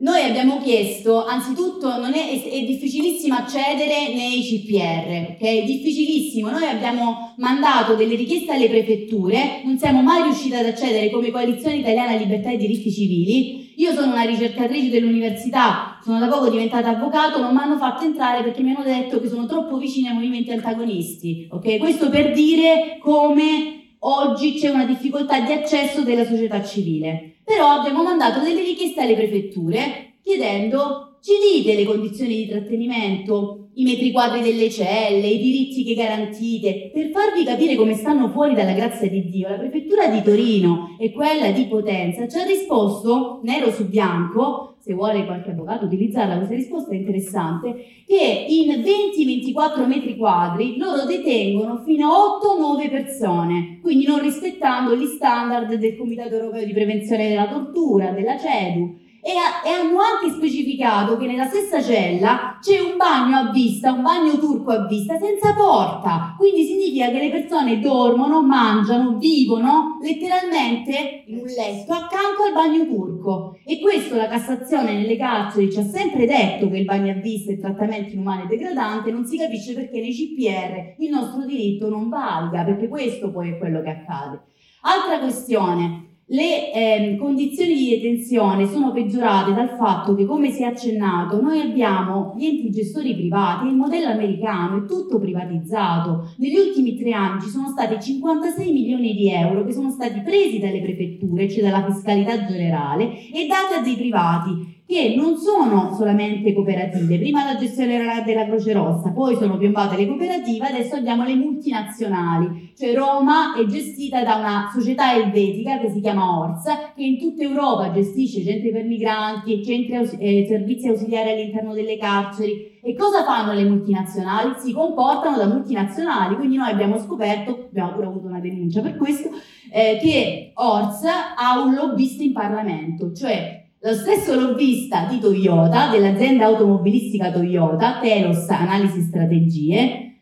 noi 0.00 0.22
abbiamo 0.22 0.60
chiesto, 0.62 1.24
anzitutto 1.24 1.90
è, 1.90 2.42
è, 2.50 2.64
difficilissimo 2.64 3.34
accedere 3.34 4.14
nei 4.14 4.42
CPR, 4.42 5.32
ok? 5.32 5.64
Difficilissimo. 5.64 6.50
Noi 6.50 6.66
abbiamo 6.66 7.34
mandato 7.38 7.94
delle 7.94 8.14
richieste 8.14 8.52
alle 8.52 8.68
prefetture, 8.68 9.60
non 9.64 9.76
siamo 9.76 10.00
mai 10.00 10.22
riusciti 10.22 10.54
ad 10.54 10.66
accedere 10.66 11.10
come 11.10 11.32
Coalizione 11.32 11.78
Italiana 11.78 12.14
Libertà 12.14 12.50
e 12.50 12.58
Diritti 12.58 12.92
Civili. 12.92 13.72
Io 13.78 13.92
sono 13.92 14.12
una 14.12 14.22
ricercatrice 14.22 14.88
dell'università, 14.88 15.98
sono 16.04 16.20
da 16.20 16.28
poco 16.28 16.48
diventata 16.48 16.90
avvocato, 16.90 17.40
non 17.40 17.52
mi 17.52 17.60
hanno 17.60 17.76
fatto 17.76 18.04
entrare 18.04 18.44
perché 18.44 18.62
mi 18.62 18.74
hanno 18.74 18.84
detto 18.84 19.20
che 19.20 19.28
sono 19.28 19.46
troppo 19.46 19.78
vicini 19.78 20.06
ai 20.06 20.14
movimenti 20.14 20.52
antagonisti, 20.52 21.48
ok? 21.50 21.78
Questo 21.78 22.08
per 22.08 22.32
dire 22.32 22.98
come 23.00 23.96
oggi 24.00 24.54
c'è 24.54 24.68
una 24.68 24.84
difficoltà 24.84 25.40
di 25.40 25.52
accesso 25.52 26.02
della 26.02 26.24
società 26.24 26.62
civile. 26.64 27.37
Però 27.48 27.66
abbiamo 27.70 28.02
mandato 28.02 28.40
delle 28.40 28.62
richieste 28.62 29.00
alle 29.00 29.14
prefetture 29.14 30.16
chiedendo 30.22 31.16
ci 31.22 31.32
dite 31.40 31.74
le 31.74 31.86
condizioni 31.86 32.36
di 32.36 32.46
trattenimento, 32.46 33.67
i 33.78 33.84
metri 33.84 34.10
quadri 34.10 34.42
delle 34.42 34.70
celle, 34.70 35.28
i 35.28 35.38
diritti 35.38 35.84
che 35.84 35.94
garantite, 35.94 36.90
per 36.92 37.10
farvi 37.10 37.44
capire 37.44 37.76
come 37.76 37.94
stanno 37.94 38.28
fuori 38.28 38.54
dalla 38.54 38.72
grazia 38.72 39.08
di 39.08 39.28
Dio. 39.30 39.48
La 39.48 39.56
prefettura 39.56 40.08
di 40.08 40.20
Torino 40.20 40.96
e 40.98 41.12
quella 41.12 41.52
di 41.52 41.66
Potenza 41.66 42.26
ci 42.26 42.38
ha 42.38 42.44
risposto, 42.44 43.40
nero 43.44 43.70
su 43.70 43.88
bianco, 43.88 44.74
se 44.80 44.94
vuole 44.94 45.24
qualche 45.24 45.50
avvocato 45.50 45.84
utilizzarla, 45.84 46.38
questa 46.38 46.56
risposta 46.56 46.90
è 46.90 46.96
interessante, 46.96 47.72
che 48.04 48.46
in 48.48 48.82
20-24 48.82 49.86
metri 49.86 50.16
quadri 50.16 50.76
loro 50.76 51.04
detengono 51.04 51.80
fino 51.84 52.08
a 52.08 52.38
8-9 52.42 52.90
persone, 52.90 53.78
quindi 53.80 54.06
non 54.06 54.20
rispettando 54.20 54.96
gli 54.96 55.06
standard 55.06 55.72
del 55.74 55.96
Comitato 55.96 56.34
Europeo 56.34 56.64
di 56.64 56.72
Prevenzione 56.72 57.28
della 57.28 57.46
Tortura, 57.46 58.10
della 58.10 58.36
CEDU 58.36 59.06
e, 59.28 59.32
e, 59.32 59.70
hanno 59.70 59.98
anche 60.00 60.34
specificato 60.34 61.18
che 61.18 61.26
nella 61.26 61.44
stessa 61.44 61.82
cella 61.82 62.56
c'è 62.62 62.80
un 62.80 62.96
bagno 62.96 63.36
a 63.36 63.50
vista, 63.50 63.92
un 63.92 64.00
bagno 64.00 64.38
turco 64.38 64.70
a 64.70 64.86
vista 64.86 65.18
senza 65.18 65.52
porta. 65.52 66.34
Quindi 66.38 66.64
significa 66.64 67.10
che 67.10 67.18
le 67.18 67.30
persone 67.30 67.78
dormono, 67.78 68.40
mangiano, 68.40 69.18
vivono 69.18 69.98
letteralmente 70.00 71.24
in 71.26 71.40
un 71.40 71.44
letto 71.44 71.92
accanto 71.92 72.44
al 72.46 72.54
bagno 72.54 72.86
turco. 72.86 73.58
E 73.66 73.80
questo 73.80 74.16
la 74.16 74.28
Cassazione 74.28 74.94
nelle 74.94 75.18
carceri 75.18 75.70
ci 75.70 75.78
ha 75.78 75.84
sempre 75.84 76.24
detto 76.24 76.70
che 76.70 76.78
il 76.78 76.86
bagno 76.86 77.12
a 77.12 77.16
vista 77.16 77.52
è 77.52 77.58
trattamento 77.58 78.14
inumano 78.14 78.44
e 78.44 78.46
degradante, 78.46 79.10
non 79.10 79.26
si 79.26 79.36
capisce 79.36 79.74
perché 79.74 80.00
nei 80.00 80.14
CPR 80.14 81.02
il 81.02 81.10
nostro 81.10 81.44
diritto 81.44 81.90
non 81.90 82.08
valga, 82.08 82.64
perché 82.64 82.88
questo 82.88 83.30
poi 83.30 83.50
è 83.50 83.58
quello 83.58 83.82
che 83.82 83.90
accade. 83.90 84.40
Altra 84.80 85.18
questione, 85.18 86.07
le 86.30 86.72
eh, 86.72 87.16
condizioni 87.16 87.74
di 87.74 87.88
detenzione 87.88 88.66
sono 88.66 88.92
peggiorate 88.92 89.54
dal 89.54 89.70
fatto 89.78 90.14
che, 90.14 90.26
come 90.26 90.50
si 90.50 90.62
è 90.62 90.66
accennato, 90.66 91.40
noi 91.40 91.60
abbiamo 91.60 92.34
gli 92.36 92.44
enti 92.44 92.70
gestori 92.70 93.14
privati, 93.14 93.68
il 93.68 93.76
modello 93.76 94.08
americano 94.08 94.84
è 94.84 94.86
tutto 94.86 95.18
privatizzato. 95.18 96.34
Negli 96.36 96.56
ultimi 96.56 96.98
tre 96.98 97.12
anni 97.12 97.40
ci 97.40 97.48
sono 97.48 97.68
stati 97.68 97.98
56 97.98 98.72
milioni 98.72 99.14
di 99.14 99.30
euro 99.30 99.64
che 99.64 99.72
sono 99.72 99.90
stati 99.90 100.20
presi 100.20 100.58
dalle 100.58 100.82
prefetture, 100.82 101.48
cioè 101.48 101.62
dalla 101.62 101.90
fiscalità 101.90 102.44
generale, 102.44 103.10
e 103.32 103.46
dati 103.46 103.78
a 103.78 103.82
dei 103.82 103.96
privati 103.96 104.77
che 104.88 105.12
non 105.14 105.36
sono 105.36 105.92
solamente 105.94 106.54
cooperative. 106.54 107.18
Prima 107.18 107.44
la 107.44 107.58
gestione 107.58 107.92
era 107.92 108.22
della 108.22 108.46
Croce 108.46 108.72
Rossa, 108.72 109.10
poi 109.10 109.36
sono 109.36 109.58
piombate 109.58 109.98
le 109.98 110.06
cooperative, 110.06 110.66
adesso 110.66 110.94
abbiamo 110.94 111.24
le 111.24 111.34
multinazionali. 111.34 112.72
Cioè 112.74 112.94
Roma 112.94 113.54
è 113.54 113.66
gestita 113.66 114.24
da 114.24 114.36
una 114.36 114.70
società 114.72 115.14
elvetica 115.14 115.78
che 115.78 115.90
si 115.90 116.00
chiama 116.00 116.38
Ors, 116.38 116.64
che 116.96 117.04
in 117.04 117.18
tutta 117.18 117.42
Europa 117.42 117.92
gestisce 117.92 118.42
centri 118.42 118.72
per 118.72 118.84
migranti, 118.84 119.62
centri 119.62 120.16
eh, 120.20 120.46
servizi 120.48 120.88
ausiliari 120.88 121.32
all'interno 121.32 121.74
delle 121.74 121.98
carceri. 121.98 122.80
E 122.82 122.94
cosa 122.94 123.24
fanno 123.24 123.52
le 123.52 123.64
multinazionali? 123.64 124.54
Si 124.56 124.72
comportano 124.72 125.36
da 125.36 125.48
multinazionali, 125.48 126.36
quindi 126.36 126.56
noi 126.56 126.70
abbiamo 126.70 126.98
scoperto, 126.98 127.66
abbiamo 127.68 127.92
pure 127.92 128.06
avuto 128.06 128.26
una 128.28 128.40
denuncia 128.40 128.80
per 128.80 128.96
questo, 128.96 129.28
eh, 129.70 129.98
che 130.00 130.52
Ors 130.54 131.02
ha 131.04 131.62
un 131.62 131.74
lobbista 131.74 132.22
in 132.22 132.32
Parlamento, 132.32 133.12
cioè 133.12 133.66
lo 133.80 133.94
stesso 133.94 134.34
lobbista 134.34 135.06
di 135.08 135.20
Toyota, 135.20 135.88
dell'azienda 135.90 136.46
automobilistica 136.46 137.30
Toyota, 137.30 138.00
Telos 138.00 138.48
Analisi 138.48 139.02
Strategie, 139.02 140.16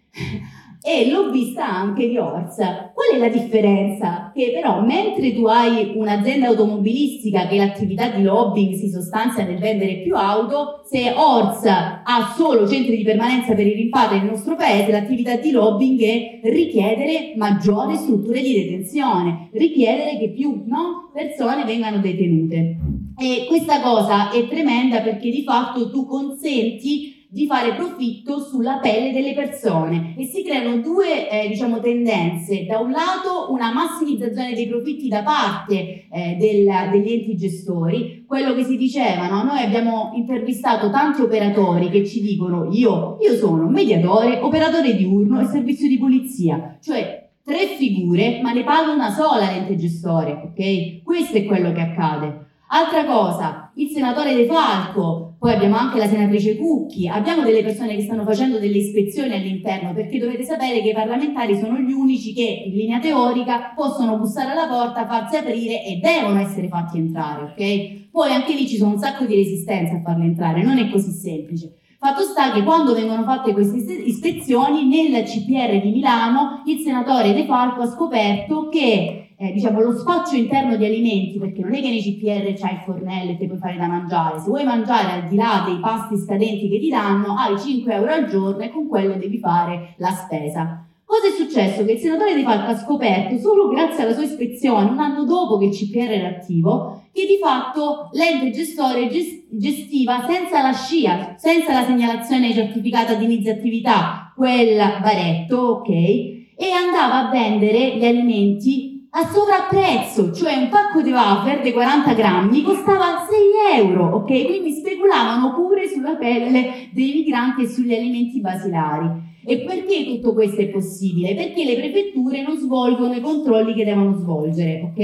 e 0.86 1.10
lobbista 1.10 1.68
anche 1.68 2.06
di 2.06 2.16
Ors. 2.16 2.54
Qual 2.54 3.10
è 3.12 3.18
la 3.18 3.28
differenza? 3.28 4.30
Che 4.32 4.52
però 4.54 4.80
mentre 4.82 5.34
tu 5.34 5.44
hai 5.46 5.94
un'azienda 5.96 6.46
automobilistica 6.46 7.48
che 7.48 7.56
l'attività 7.56 8.10
di 8.10 8.22
lobbying 8.22 8.72
si 8.74 8.88
sostanzia 8.88 9.44
nel 9.44 9.58
vendere 9.58 10.02
più 10.02 10.14
auto, 10.14 10.82
se 10.84 11.12
Ors 11.16 11.64
ha 11.64 12.34
solo 12.36 12.68
centri 12.68 12.98
di 12.98 13.02
permanenza 13.02 13.54
per 13.54 13.66
i 13.66 13.74
rimpatri 13.74 14.18
nel 14.18 14.28
nostro 14.28 14.54
paese, 14.54 14.92
l'attività 14.92 15.34
di 15.34 15.50
lobbying 15.50 16.00
è 16.00 16.40
richiedere 16.44 17.32
maggiori 17.34 17.96
strutture 17.96 18.40
di 18.40 18.54
detenzione, 18.54 19.48
richiedere 19.54 20.16
che 20.18 20.30
più 20.30 20.62
no, 20.66 21.10
persone 21.12 21.64
vengano 21.64 21.98
detenute. 21.98 22.76
E 23.18 23.46
questa 23.48 23.80
cosa 23.80 24.30
è 24.30 24.46
tremenda 24.46 25.00
perché 25.00 25.30
di 25.30 25.42
fatto 25.42 25.90
tu 25.90 26.06
consenti 26.06 27.15
di 27.28 27.46
fare 27.46 27.74
profitto 27.74 28.40
sulla 28.40 28.78
pelle 28.78 29.12
delle 29.12 29.34
persone 29.34 30.14
e 30.16 30.24
si 30.24 30.42
creano 30.44 30.78
due 30.78 31.28
eh, 31.28 31.48
diciamo, 31.48 31.80
tendenze. 31.80 32.64
Da 32.66 32.78
un 32.78 32.90
lato 32.90 33.50
una 33.50 33.72
massimizzazione 33.72 34.54
dei 34.54 34.68
profitti 34.68 35.08
da 35.08 35.22
parte 35.22 36.06
eh, 36.10 36.36
del, 36.38 36.68
degli 36.90 37.12
enti 37.12 37.36
gestori, 37.36 38.24
quello 38.26 38.54
che 38.54 38.64
si 38.64 38.76
diceva, 38.76 39.28
no? 39.28 39.42
noi 39.42 39.62
abbiamo 39.62 40.12
intervistato 40.14 40.90
tanti 40.90 41.20
operatori 41.20 41.90
che 41.90 42.06
ci 42.06 42.20
dicono 42.20 42.68
io, 42.72 43.18
io 43.20 43.34
sono 43.36 43.68
mediatore, 43.68 44.40
operatore 44.40 44.94
diurno 44.94 45.40
e 45.40 45.46
servizio 45.46 45.88
di 45.88 45.98
polizia, 45.98 46.78
cioè 46.80 47.28
tre 47.44 47.66
figure 47.76 48.40
ma 48.42 48.52
ne 48.52 48.64
paga 48.64 48.90
una 48.90 49.10
sola 49.10 49.50
l'ente 49.50 49.76
gestore, 49.76 50.50
ok? 50.50 51.02
Questo 51.02 51.36
è 51.36 51.44
quello 51.44 51.72
che 51.72 51.80
accade. 51.80 52.45
Altra 52.68 53.04
cosa, 53.04 53.70
il 53.76 53.90
senatore 53.90 54.34
De 54.34 54.46
Falco, 54.46 55.36
poi 55.38 55.52
abbiamo 55.52 55.76
anche 55.76 55.98
la 55.98 56.08
senatrice 56.08 56.56
Cucchi, 56.56 57.06
abbiamo 57.06 57.44
delle 57.44 57.62
persone 57.62 57.94
che 57.94 58.02
stanno 58.02 58.24
facendo 58.24 58.58
delle 58.58 58.78
ispezioni 58.78 59.34
all'interno 59.34 59.94
perché 59.94 60.18
dovete 60.18 60.42
sapere 60.42 60.82
che 60.82 60.88
i 60.88 60.92
parlamentari 60.92 61.56
sono 61.56 61.78
gli 61.78 61.92
unici 61.92 62.34
che 62.34 62.64
in 62.66 62.74
linea 62.74 62.98
teorica 62.98 63.72
possono 63.72 64.18
bussare 64.18 64.50
alla 64.50 64.66
porta, 64.66 65.06
farsi 65.06 65.36
aprire 65.36 65.84
e 65.84 66.00
devono 66.02 66.40
essere 66.40 66.66
fatti 66.66 66.98
entrare, 66.98 67.42
ok? 67.44 68.10
Poi 68.10 68.32
anche 68.32 68.52
lì 68.52 68.66
ci 68.66 68.78
sono 68.78 68.94
un 68.94 68.98
sacco 68.98 69.26
di 69.26 69.36
resistenza 69.36 69.94
a 69.94 70.02
farli 70.02 70.26
entrare, 70.26 70.64
non 70.64 70.78
è 70.78 70.90
così 70.90 71.12
semplice. 71.12 71.76
Fatto 72.00 72.22
sta 72.22 72.50
che 72.50 72.64
quando 72.64 72.94
vengono 72.94 73.22
fatte 73.22 73.52
queste 73.52 73.92
ispezioni 73.92 74.86
nel 74.86 75.22
CPR 75.22 75.80
di 75.80 75.90
Milano 75.92 76.62
il 76.66 76.78
senatore 76.78 77.32
De 77.32 77.44
Falco 77.44 77.82
ha 77.82 77.86
scoperto 77.86 78.68
che 78.68 79.25
eh, 79.38 79.52
diciamo, 79.52 79.80
lo 79.80 79.96
spaccio 79.96 80.34
interno 80.34 80.76
di 80.76 80.84
alimenti, 80.84 81.38
perché 81.38 81.60
non 81.60 81.74
è 81.74 81.80
che 81.80 81.88
nei 81.88 82.00
CPR 82.00 82.58
c'hai 82.58 82.74
il 82.74 82.82
fornello 82.84 83.32
e 83.32 83.36
ti 83.36 83.46
puoi 83.46 83.58
fare 83.58 83.76
da 83.76 83.86
mangiare, 83.86 84.38
se 84.38 84.46
vuoi 84.46 84.64
mangiare 84.64 85.12
al 85.12 85.28
di 85.28 85.36
là 85.36 85.62
dei 85.66 85.78
pasti 85.78 86.16
scadenti 86.16 86.68
che 86.68 86.78
ti 86.78 86.88
danno, 86.88 87.34
hai 87.36 87.58
5 87.58 87.92
euro 87.92 88.12
al 88.12 88.26
giorno 88.26 88.62
e 88.62 88.70
con 88.70 88.88
quello 88.88 89.14
devi 89.14 89.38
fare 89.38 89.94
la 89.98 90.10
spesa. 90.10 90.86
Cosa 91.04 91.28
è 91.28 91.30
successo? 91.30 91.84
Che 91.84 91.92
il 91.92 91.98
senatore 91.98 92.34
De 92.34 92.42
Falco 92.42 92.70
ha 92.70 92.76
scoperto 92.76 93.38
solo 93.38 93.68
grazie 93.68 94.02
alla 94.02 94.12
sua 94.12 94.24
ispezione, 94.24 94.90
un 94.90 94.98
anno 94.98 95.24
dopo 95.24 95.56
che 95.56 95.66
il 95.66 95.70
CPR 95.70 96.10
era 96.10 96.28
attivo, 96.28 97.04
che 97.12 97.26
di 97.26 97.38
fatto 97.40 98.08
l'ente 98.12 98.50
gestore 98.50 99.08
gestiva 99.08 100.24
senza 100.26 100.62
la 100.62 100.72
scia, 100.72 101.34
senza 101.36 101.72
la 101.72 101.84
segnalazione 101.84 102.52
certificata 102.52 103.14
di 103.14 103.24
iniziatività, 103.24 104.32
quel 104.34 104.76
baretto, 105.00 105.56
ok? 105.56 105.88
E 105.88 106.70
andava 106.72 107.28
a 107.28 107.30
vendere 107.30 107.96
gli 107.96 108.04
alimenti 108.04 108.95
a 109.18 109.30
sovrapprezzo, 109.32 110.30
cioè 110.30 110.56
un 110.56 110.68
pacco 110.68 111.00
di 111.00 111.10
wafer 111.10 111.62
di 111.62 111.72
40 111.72 112.12
grammi 112.12 112.60
costava 112.60 113.26
6 113.26 113.80
euro, 113.80 114.16
ok? 114.16 114.26
Quindi 114.26 114.72
speculavano 114.72 115.54
pure 115.54 115.88
sulla 115.88 116.16
pelle 116.16 116.90
dei 116.92 117.14
migranti 117.14 117.62
e 117.62 117.66
sugli 117.66 117.94
alimenti 117.94 118.40
basilari. 118.40 119.08
E 119.42 119.60
perché 119.60 120.04
tutto 120.04 120.34
questo 120.34 120.60
è 120.60 120.68
possibile? 120.68 121.34
Perché 121.34 121.64
le 121.64 121.76
prefetture 121.76 122.42
non 122.42 122.58
svolgono 122.58 123.14
i 123.14 123.22
controlli 123.22 123.72
che 123.72 123.86
devono 123.86 124.12
svolgere, 124.12 124.82
ok? 124.82 124.98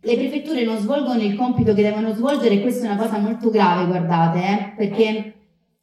Le 0.00 0.16
prefetture 0.16 0.64
non 0.64 0.76
svolgono 0.76 1.20
il 1.20 1.34
compito 1.34 1.74
che 1.74 1.82
devono 1.82 2.12
svolgere 2.12 2.54
e 2.54 2.60
questa 2.60 2.86
è 2.86 2.92
una 2.92 3.02
cosa 3.02 3.18
molto 3.18 3.50
grave, 3.50 3.86
guardate, 3.86 4.38
eh? 4.38 4.74
perché 4.76 5.34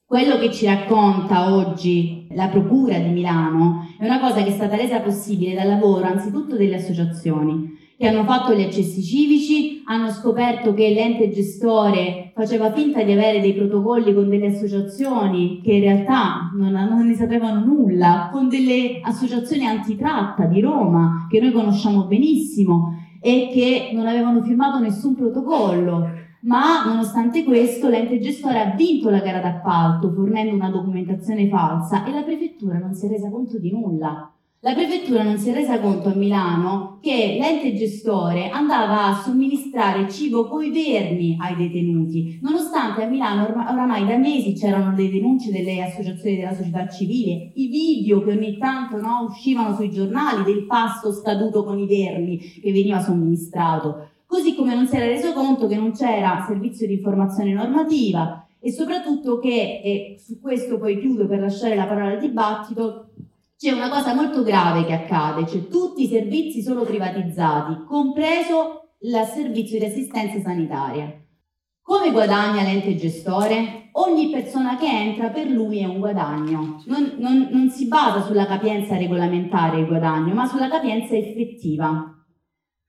quello 0.06 0.38
che 0.38 0.52
ci 0.52 0.66
racconta 0.66 1.54
oggi 1.54 2.28
la 2.32 2.48
Procura 2.48 2.98
di 2.98 3.10
Milano 3.10 3.91
è 4.02 4.06
una 4.06 4.20
cosa 4.20 4.42
che 4.42 4.50
è 4.50 4.54
stata 4.54 4.76
resa 4.76 5.00
possibile 5.00 5.54
dal 5.54 5.68
lavoro 5.68 6.06
anzitutto 6.06 6.58
delle 6.58 6.78
associazioni 6.78 7.78
che 7.96 8.08
hanno 8.08 8.24
fatto 8.24 8.52
gli 8.56 8.64
accessi 8.64 9.04
civici, 9.04 9.84
hanno 9.86 10.10
scoperto 10.10 10.74
che 10.74 10.90
l'ente 10.90 11.30
gestore 11.30 12.32
faceva 12.34 12.72
finta 12.72 13.04
di 13.04 13.12
avere 13.12 13.42
dei 13.42 13.54
protocolli 13.54 14.12
con 14.16 14.28
delle 14.28 14.48
associazioni 14.48 15.62
che 15.64 15.74
in 15.74 15.82
realtà 15.82 16.50
non, 16.58 16.72
non 16.72 17.06
ne 17.06 17.14
sapevano 17.14 17.64
nulla, 17.64 18.30
con 18.32 18.50
delle 18.50 19.02
associazioni 19.04 19.68
antitratta 19.68 20.46
di 20.46 20.62
Roma 20.62 21.28
che 21.30 21.40
noi 21.40 21.52
conosciamo 21.52 22.06
benissimo 22.06 22.96
e 23.22 23.50
che 23.54 23.92
non 23.94 24.08
avevano 24.08 24.42
firmato 24.42 24.80
nessun 24.80 25.14
protocollo 25.14 26.21
ma 26.42 26.86
nonostante 26.86 27.44
questo 27.44 27.88
l'ente 27.90 28.20
gestore 28.20 28.60
ha 28.60 28.76
vinto 28.76 29.10
la 29.10 29.20
gara 29.20 29.40
d'appalto 29.40 30.12
fornendo 30.12 30.56
una 30.56 30.70
documentazione 30.70 31.48
falsa 31.48 32.06
e 32.06 32.12
la 32.12 32.24
prefettura 32.24 32.78
non 32.78 32.94
si 32.94 33.06
è 33.06 33.10
resa 33.10 33.30
conto 33.30 33.58
di 33.60 33.72
nulla. 33.72 34.32
La 34.64 34.76
prefettura 34.76 35.24
non 35.24 35.40
si 35.40 35.50
è 35.50 35.54
resa 35.54 35.80
conto 35.80 36.10
a 36.10 36.14
Milano 36.14 37.00
che 37.02 37.36
l'ente 37.40 37.74
gestore 37.74 38.50
andava 38.50 39.06
a 39.06 39.16
somministrare 39.16 40.08
cibo 40.08 40.48
coi 40.48 40.70
vermi 40.70 41.36
ai 41.40 41.56
detenuti, 41.56 42.38
nonostante 42.44 43.02
a 43.02 43.08
Milano 43.08 43.46
or- 43.46 43.56
oramai 43.72 44.06
da 44.06 44.18
mesi 44.18 44.54
c'erano 44.54 44.96
le 44.96 45.10
denunce 45.10 45.52
delle 45.52 45.82
associazioni 45.82 46.36
della 46.36 46.54
società 46.54 46.88
civile, 46.88 47.54
i 47.56 47.70
video 47.70 48.24
che 48.24 48.34
ogni 48.34 48.60
tanto 48.60 48.98
no, 48.98 49.26
uscivano 49.28 49.74
sui 49.74 49.90
giornali 49.90 50.44
del 50.44 50.68
pasto 50.68 51.12
scaduto 51.12 51.64
con 51.64 51.80
i 51.80 51.88
vermi 51.88 52.38
che 52.38 52.72
veniva 52.72 53.00
somministrato 53.00 54.11
così 54.32 54.56
come 54.56 54.74
non 54.74 54.88
si 54.88 54.96
era 54.96 55.08
reso 55.08 55.34
conto 55.34 55.68
che 55.68 55.76
non 55.76 55.92
c'era 55.92 56.46
servizio 56.48 56.88
di 56.88 56.94
informazione 56.94 57.52
normativa 57.52 58.48
e 58.62 58.72
soprattutto 58.72 59.40
che, 59.40 59.82
e 59.84 60.16
su 60.26 60.40
questo 60.40 60.78
poi 60.78 61.02
chiudo 61.02 61.28
per 61.28 61.42
lasciare 61.42 61.76
la 61.76 61.84
parola 61.84 62.12
al 62.12 62.20
dibattito, 62.20 63.10
c'è 63.58 63.72
una 63.72 63.90
cosa 63.90 64.14
molto 64.14 64.42
grave 64.42 64.86
che 64.86 64.94
accade, 64.94 65.46
cioè 65.48 65.68
tutti 65.68 66.04
i 66.04 66.08
servizi 66.08 66.62
sono 66.62 66.84
privatizzati, 66.84 67.84
compreso 67.86 68.92
il 69.02 69.14
servizio 69.34 69.78
di 69.78 69.86
assistenza 69.86 70.40
sanitaria. 70.40 71.14
Come 71.82 72.12
guadagna 72.12 72.64
l'ente 72.64 72.96
gestore? 72.96 73.90
Ogni 73.94 74.30
persona 74.30 74.78
che 74.78 74.88
entra 74.88 75.28
per 75.28 75.48
lui 75.48 75.80
è 75.80 75.86
un 75.86 76.00
guadagno. 76.00 76.82
Non, 76.86 77.16
non, 77.18 77.50
non 77.52 77.70
si 77.70 77.86
basa 77.88 78.22
sulla 78.22 78.46
capienza 78.46 78.96
regolamentare 78.96 79.82
il 79.82 79.88
guadagno, 79.88 80.34
ma 80.34 80.46
sulla 80.46 80.70
capienza 80.70 81.18
effettiva. 81.18 82.16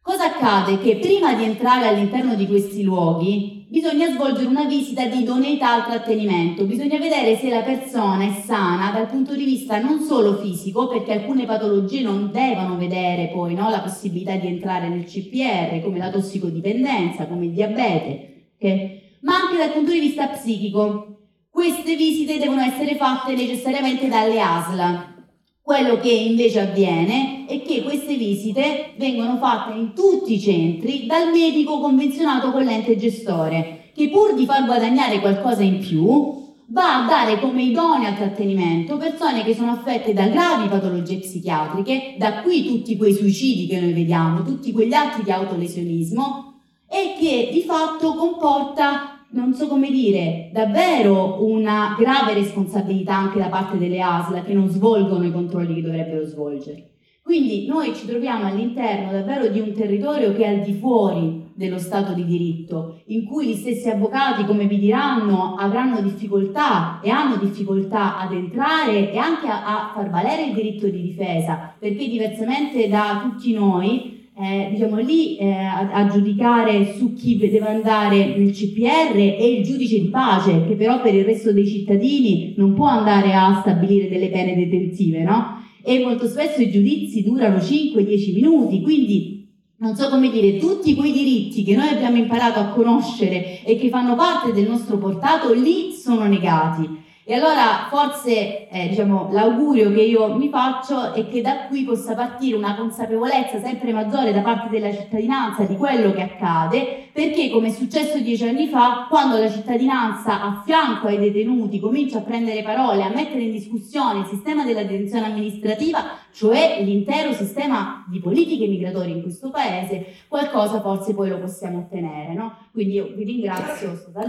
Cosa 0.05 0.25
accade? 0.25 0.79
Che 0.79 0.97
prima 0.97 1.33
di 1.35 1.45
entrare 1.45 1.87
all'interno 1.87 2.35
di 2.35 2.49
questi 2.49 2.83
luoghi 2.83 3.67
bisogna 3.69 4.11
svolgere 4.11 4.47
una 4.47 4.65
visita 4.65 5.07
di 5.07 5.21
idoneità 5.21 5.75
al 5.75 5.87
trattenimento, 5.87 6.65
bisogna 6.65 6.99
vedere 6.99 7.37
se 7.37 7.49
la 7.49 7.63
persona 7.63 8.25
è 8.25 8.43
sana 8.45 8.91
dal 8.91 9.07
punto 9.07 9.35
di 9.37 9.45
vista 9.45 9.81
non 9.81 10.01
solo 10.01 10.39
fisico, 10.39 10.89
perché 10.89 11.13
alcune 11.13 11.47
patologie 11.47 12.03
non 12.03 12.33
devono 12.33 12.77
vedere 12.77 13.31
poi 13.33 13.55
no, 13.55 13.71
la 13.71 13.79
possibilità 13.79 14.35
di 14.35 14.49
entrare 14.49 14.89
nel 14.89 15.05
CPR, 15.05 15.81
come 15.81 15.99
la 15.99 16.11
tossicodipendenza, 16.11 17.27
come 17.27 17.47
il 17.47 17.53
diabete, 17.53 18.55
okay? 18.57 19.01
ma 19.21 19.37
anche 19.37 19.57
dal 19.57 19.73
punto 19.73 19.93
di 19.93 20.01
vista 20.01 20.27
psichico. 20.27 21.07
Queste 21.49 21.95
visite 21.95 22.39
devono 22.39 22.63
essere 22.63 22.97
fatte 22.97 23.35
necessariamente 23.35 24.09
dalle 24.09 24.41
ASL, 24.41 25.22
quello 25.63 25.99
che 25.99 26.11
invece 26.11 26.61
avviene 26.61 27.47
è 27.47 27.63
che 27.63 27.83
queste 27.83 28.17
visite 28.17 28.95
vengono 28.97 29.37
fatte 29.37 29.79
in 29.79 29.95
tutti 29.95 30.35
i 30.35 30.41
centri 30.41 31.07
dal 31.07 31.31
medico 31.31 31.79
convenzionato 31.79 32.51
con 32.51 32.65
l'ente 32.65 32.97
gestore, 32.97 33.91
che 33.95 34.11
pur 34.11 34.35
di 34.35 34.45
far 34.45 34.65
guadagnare 34.65 35.21
qualcosa 35.21 35.63
in 35.63 35.79
più, 35.79 36.41
va 36.67 37.05
a 37.05 37.07
dare 37.07 37.39
come 37.39 37.63
idonea 37.63 38.09
al 38.09 38.17
trattenimento 38.17 38.97
persone 38.97 39.45
che 39.45 39.55
sono 39.55 39.73
affette 39.73 40.13
da 40.13 40.27
gravi 40.27 40.69
patologie 40.69 41.19
psichiatriche, 41.19 42.17
da 42.19 42.41
qui 42.41 42.67
tutti 42.67 42.97
quei 42.97 43.15
suicidi 43.15 43.67
che 43.67 43.81
noi 43.81 43.93
vediamo, 43.93 44.43
tutti 44.43 44.73
quegli 44.73 44.95
atti 44.95 45.23
di 45.23 45.31
autolesionismo, 45.31 46.55
e 46.89 47.15
che 47.19 47.51
di 47.53 47.63
fatto 47.63 48.15
comporta 48.15 49.22
non 49.33 49.55
so 49.55 49.67
come 49.67 49.91
dire, 49.91 50.51
davvero 50.53 51.45
una 51.45 51.97
grave 51.99 52.35
responsabilità 52.35 53.17
anche 53.17 53.39
da 53.39 53.49
parte 53.49 53.79
delle 53.79 54.01
ASL 54.01 54.45
che 54.45 54.55
non 54.55 54.69
svolgono 54.69 55.25
i 55.25 55.33
controlli 55.33 55.75
che 55.75 55.83
dovrebbero 55.83 56.25
svolgere. 56.25 56.89
Quindi 57.23 57.67
noi 57.67 57.95
ci 57.95 58.07
troviamo 58.07 58.47
all'interno 58.47 59.13
davvero 59.13 59.47
di 59.47 59.61
un 59.61 59.73
territorio 59.73 60.35
che 60.35 60.45
è 60.45 60.59
al 60.59 60.65
di 60.65 60.75
fuori 60.75 61.51
dello 61.55 61.79
Stato 61.79 62.13
di 62.13 62.25
diritto, 62.25 63.01
in 63.07 63.25
cui 63.25 63.47
gli 63.47 63.55
stessi 63.55 63.89
avvocati, 63.89 64.45
come 64.45 64.67
vi 64.67 64.79
diranno, 64.79 65.55
avranno 65.55 66.01
difficoltà 66.01 67.01
e 67.01 67.11
hanno 67.11 67.37
difficoltà 67.37 68.19
ad 68.19 68.33
entrare 68.33 69.13
e 69.13 69.17
anche 69.17 69.47
a, 69.47 69.65
a 69.65 69.93
far 69.95 70.11
valere 70.11 70.47
il 70.47 70.55
diritto 70.55 70.89
di 70.89 71.01
difesa, 71.01 71.75
perché 71.79 72.09
diversamente 72.09 72.89
da 72.89 73.21
tutti 73.23 73.53
noi 73.53 74.12
eh, 74.35 74.69
diciamo 74.73 74.97
lì 74.97 75.37
eh, 75.37 75.53
a, 75.53 75.91
a, 75.93 76.07
giudicare 76.09 76.95
su 76.97 77.13
chi 77.13 77.37
deve 77.37 77.61
andare 77.61 78.35
nel 78.37 78.51
CPR 78.51 79.15
è 79.15 79.43
il 79.43 79.63
giudice 79.63 80.01
di 80.01 80.09
pace, 80.09 80.65
che 80.67 80.75
però 80.75 81.03
per 81.03 81.15
il 81.15 81.25
resto 81.25 81.53
dei 81.53 81.67
cittadini 81.67 82.55
non 82.57 82.73
può 82.73 82.87
andare 82.87 83.35
a 83.35 83.61
stabilire 83.61 84.09
delle 84.09 84.31
pene 84.31 84.57
detentive, 84.57 85.23
no? 85.23 85.61
E 85.83 85.99
molto 85.99 86.27
spesso 86.27 86.63
i 86.63 86.71
giudizi 86.71 87.23
durano 87.23 87.59
5-10 87.59 88.35
minuti, 88.35 88.81
quindi 88.81 89.33
non 89.79 89.97
so 89.97 90.09
come 90.09 90.31
dire, 90.31 90.59
tutti 90.59 90.95
quei 90.95 91.13
diritti 91.13 91.65
che 91.65 91.75
noi 91.75 91.89
abbiamo 91.89 92.17
imparato 92.17 92.61
a 92.61 92.69
conoscere 92.69 93.65
e 93.65 93.77
che 93.77 93.89
fanno 93.89 94.15
parte 94.15 94.53
del 94.53 94.69
nostro 94.69 94.97
portato, 94.97 95.53
lì 95.53 95.91
sono 95.93 96.25
negati. 96.27 96.89
E 97.33 97.37
allora 97.37 97.87
forse 97.89 98.69
eh, 98.69 98.89
diciamo, 98.89 99.31
l'augurio 99.33 99.91
che 99.91 100.03
io 100.03 100.37
mi 100.37 100.51
faccio 100.51 101.15
è 101.15 101.27
che 101.31 101.41
da 101.41 101.67
qui 101.67 101.83
possa 101.83 102.15
partire 102.15 102.59
una 102.59 102.77
consapevolezza 102.77 103.59
sempre 103.59 103.91
maggiore 103.91 104.35
da 104.35 104.43
parte 104.43 104.69
della 104.69 104.93
cittadinanza 104.93 105.63
di 105.63 105.79
quello 105.79 106.13
che 106.13 106.21
accade, 106.21 107.09
perché 107.11 107.49
come 107.49 107.69
è 107.69 107.71
successo 107.71 108.19
dieci 108.19 108.47
anni 108.47 108.67
fa, 108.67 109.07
quando 109.09 109.39
la 109.39 109.51
cittadinanza 109.51 110.43
a 110.43 110.63
fianco 110.63 111.07
ai 111.07 111.19
detenuti 111.19 111.81
comincia 111.81 112.19
a 112.19 112.21
prendere 112.21 112.63
parole, 112.63 113.03
a 113.03 113.09
mettere 113.09 113.41
in 113.41 113.53
discussione 113.53 114.19
il 114.19 114.27
sistema 114.27 114.67
della 114.67 114.83
detenzione 114.83 115.25
amministrativa, 115.25 116.05
cioè 116.35 116.83
l'intero 116.83 117.33
sistema 117.33 118.05
di 118.11 118.21
politiche 118.21 118.67
migratorie 118.67 119.15
in 119.15 119.23
questo 119.23 119.49
paese, 119.49 120.05
qualcosa 120.29 120.83
forse 120.83 121.15
poi 121.15 121.31
lo 121.31 121.39
possiamo 121.39 121.79
ottenere. 121.79 122.35
No? 122.35 122.59
Quindi 122.73 122.97
io 122.97 123.11
vi 123.17 123.25
ringrazio, 123.25 123.97
sto 123.97 124.11
da. 124.11 124.29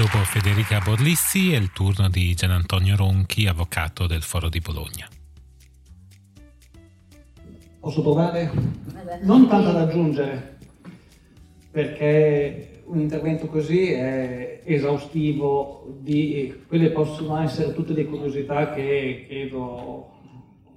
Dopo 0.00 0.16
Federica 0.24 0.80
Borlissi 0.82 1.52
è 1.52 1.58
il 1.58 1.72
turno 1.72 2.08
di 2.08 2.34
Gian 2.34 2.52
Antonio 2.52 2.96
Ronchi, 2.96 3.46
avvocato 3.46 4.06
del 4.06 4.22
Foro 4.22 4.48
di 4.48 4.58
Bologna. 4.58 5.06
Posso 7.78 8.00
provare? 8.00 8.50
Non 9.20 9.46
tanto 9.46 9.68
ad 9.68 9.76
aggiungere, 9.76 10.56
perché 11.70 12.82
un 12.86 12.98
intervento 12.98 13.46
così 13.48 13.90
è 13.90 14.62
esaustivo 14.64 15.98
di 16.00 16.62
quelle 16.66 16.92
possono 16.92 17.38
essere 17.42 17.74
tutte 17.74 17.92
le 17.92 18.06
curiosità 18.06 18.72
che 18.72 19.26
credo 19.28 20.12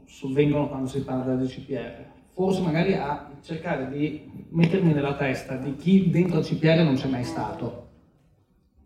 sovvengono 0.05 0.67
quando 0.67 0.89
si 0.89 1.01
parla 1.01 1.35
del 1.35 1.47
CPR. 1.47 2.07
Forse 2.33 2.59
magari 2.59 2.93
a 2.95 3.31
cercare 3.41 3.87
di 3.87 4.29
mettermi 4.49 4.91
nella 4.91 5.15
testa 5.15 5.55
di 5.55 5.77
chi 5.77 6.09
dentro 6.09 6.39
il 6.39 6.45
CPR 6.45 6.83
non 6.83 6.95
c'è 6.95 7.07
mai 7.07 7.23
stato 7.23 7.82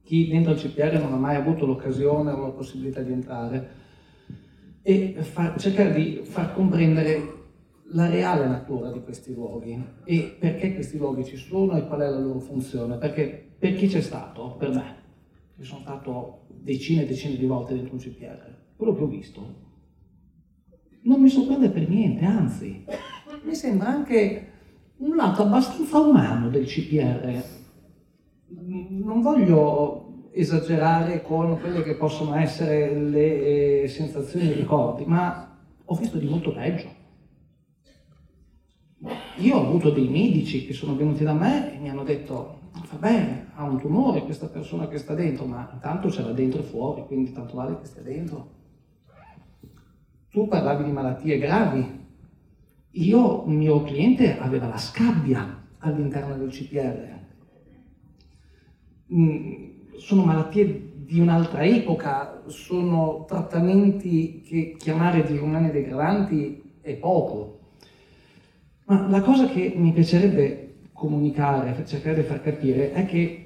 chi 0.08 0.30
dentro 0.30 0.54
il 0.54 0.58
CPR 0.58 1.02
non 1.02 1.12
ha 1.12 1.17
mai 1.17 1.36
avuto 1.36 1.65
l'occasione 1.65 2.32
o 2.32 2.39
la 2.39 2.52
possibilità 2.52 3.02
di 3.02 3.12
entrare 3.12 3.70
e 4.82 5.17
far, 5.20 5.60
cercare 5.60 5.93
di 5.93 6.22
far 6.24 6.54
comprendere 6.54 7.36
la 7.91 8.10
reale 8.10 8.48
natura 8.48 8.89
di 8.89 9.02
questi 9.02 9.34
luoghi 9.34 9.78
e 10.06 10.38
perché 10.39 10.74
questi 10.76 10.98
luoghi 10.98 11.26
ci 11.26 11.36
sono 11.36 11.76
e 11.76 11.86
qual 11.86 12.00
è 12.00 12.10
la 12.10 12.20
loro 12.20 12.39
funzione. 12.39 12.98
Perché 12.98 13.56
per 13.60 13.76
chi 13.76 13.88
c'è 13.88 14.00
stato, 14.00 14.56
per 14.58 14.70
me, 14.70 14.96
che 15.58 15.65
sono 15.65 15.82
stato 15.82 16.46
decine 16.48 17.04
e 17.04 17.06
decine 17.06 17.36
di 17.36 17.46
volte 17.46 17.74
dentro 17.74 17.96
un 17.96 18.00
CPR, 18.00 18.56
quello 18.78 18.96
che 18.96 19.04
ho 19.04 19.08
visto 19.08 19.65
non 21.02 21.20
mi 21.22 21.28
sorprende 21.28 21.70
per 21.70 21.89
niente, 21.89 22.24
anzi, 22.24 22.86
mi 23.43 23.56
sembra 23.56 23.89
anche 23.89 24.52
un 24.98 25.17
lato 25.17 25.43
abbastanza 25.43 26.00
umano 26.00 26.50
del 26.50 26.65
CPR 26.65 27.57
non 28.49 29.21
voglio 29.21 30.29
esagerare 30.31 31.21
con 31.21 31.60
quelle 31.60 31.83
che 31.83 31.95
possono 31.95 32.36
essere 32.36 32.93
le 32.93 33.83
eh, 33.83 33.88
sensazioni 33.88 34.49
e 34.49 34.51
i 34.51 34.55
ricordi, 34.55 35.05
ma 35.05 35.57
ho 35.83 35.95
visto 35.95 36.17
di 36.17 36.27
molto 36.27 36.53
peggio. 36.53 36.95
Io 39.38 39.55
ho 39.55 39.65
avuto 39.67 39.89
dei 39.91 40.07
medici 40.07 40.65
che 40.65 40.73
sono 40.73 40.95
venuti 40.95 41.23
da 41.23 41.33
me 41.33 41.75
e 41.75 41.79
mi 41.79 41.89
hanno 41.89 42.03
detto, 42.03 42.60
va 42.71 42.97
bene, 42.97 43.51
ha 43.55 43.63
un 43.63 43.79
tumore 43.79 44.23
questa 44.23 44.47
persona 44.47 44.88
che 44.88 44.97
sta 44.97 45.13
dentro, 45.13 45.45
ma 45.45 45.69
intanto 45.73 46.10
c'era 46.10 46.31
dentro 46.31 46.62
e 46.62 46.63
fuori, 46.63 47.05
quindi 47.05 47.31
tanto 47.31 47.55
vale 47.55 47.79
che 47.79 47.86
stia 47.86 48.01
dentro. 48.01 48.55
Tu 50.29 50.47
parlavi 50.47 50.83
di 50.83 50.91
malattie 50.91 51.38
gravi. 51.38 52.05
Io, 52.91 53.45
il 53.45 53.53
mio 53.53 53.83
cliente 53.83 54.38
aveva 54.38 54.67
la 54.67 54.77
scabbia 54.77 55.65
all'interno 55.79 56.36
del 56.36 56.49
CPR, 56.49 57.16
sono 59.98 60.24
malattie 60.24 60.91
di 61.08 61.20
un'altra 61.20 61.63
epoca, 61.63 62.43
sono 62.48 63.26
trattamenti 63.28 64.41
che 64.46 64.76
chiamare 64.78 65.24
disumani 65.24 65.72
degradanti 65.72 66.62
è 66.82 66.93
poco. 66.96 67.60
Ma 68.86 69.08
la 69.08 69.22
cosa 69.22 69.48
che 69.48 69.74
mi 69.76 69.91
piacerebbe 69.91 70.76
comunicare, 70.91 71.86
cercare 71.86 72.15
di 72.15 72.24
far 72.24 72.41
capire, 72.41 72.91
è 72.91 73.06
che 73.06 73.43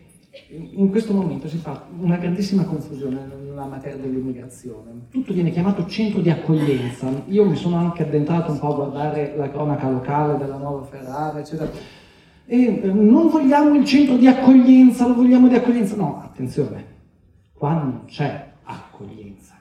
in 0.48 0.90
questo 0.90 1.14
momento 1.14 1.48
si 1.48 1.58
fa 1.58 1.86
una 2.00 2.16
grandissima 2.16 2.64
confusione 2.64 3.28
nella 3.44 3.66
materia 3.66 3.98
dell'immigrazione. 3.98 5.08
Tutto 5.10 5.34
viene 5.34 5.52
chiamato 5.52 5.86
centro 5.86 6.22
di 6.22 6.30
accoglienza. 6.30 7.24
Io 7.28 7.46
mi 7.46 7.56
sono 7.56 7.76
anche 7.76 8.04
addentrato 8.04 8.52
un 8.52 8.60
po' 8.60 8.72
a 8.72 8.76
guardare 8.76 9.36
la 9.36 9.50
cronaca 9.50 9.90
locale 9.90 10.38
della 10.38 10.58
Nuova 10.58 10.84
Ferrara, 10.86 11.40
eccetera 11.40 11.70
e 12.46 12.82
eh, 12.82 12.92
non 12.92 13.30
vogliamo 13.30 13.76
il 13.76 13.86
centro 13.86 14.18
di 14.18 14.28
accoglienza, 14.28 15.08
lo 15.08 15.16
vogliamo 15.16 15.48
di 15.48 15.56
accoglienza. 15.56 15.96
No, 15.96 16.22
attenzione, 16.24 16.86
qua 17.54 17.74
non 17.74 18.06
c'è 18.06 18.52
accoglienza. 18.64 19.56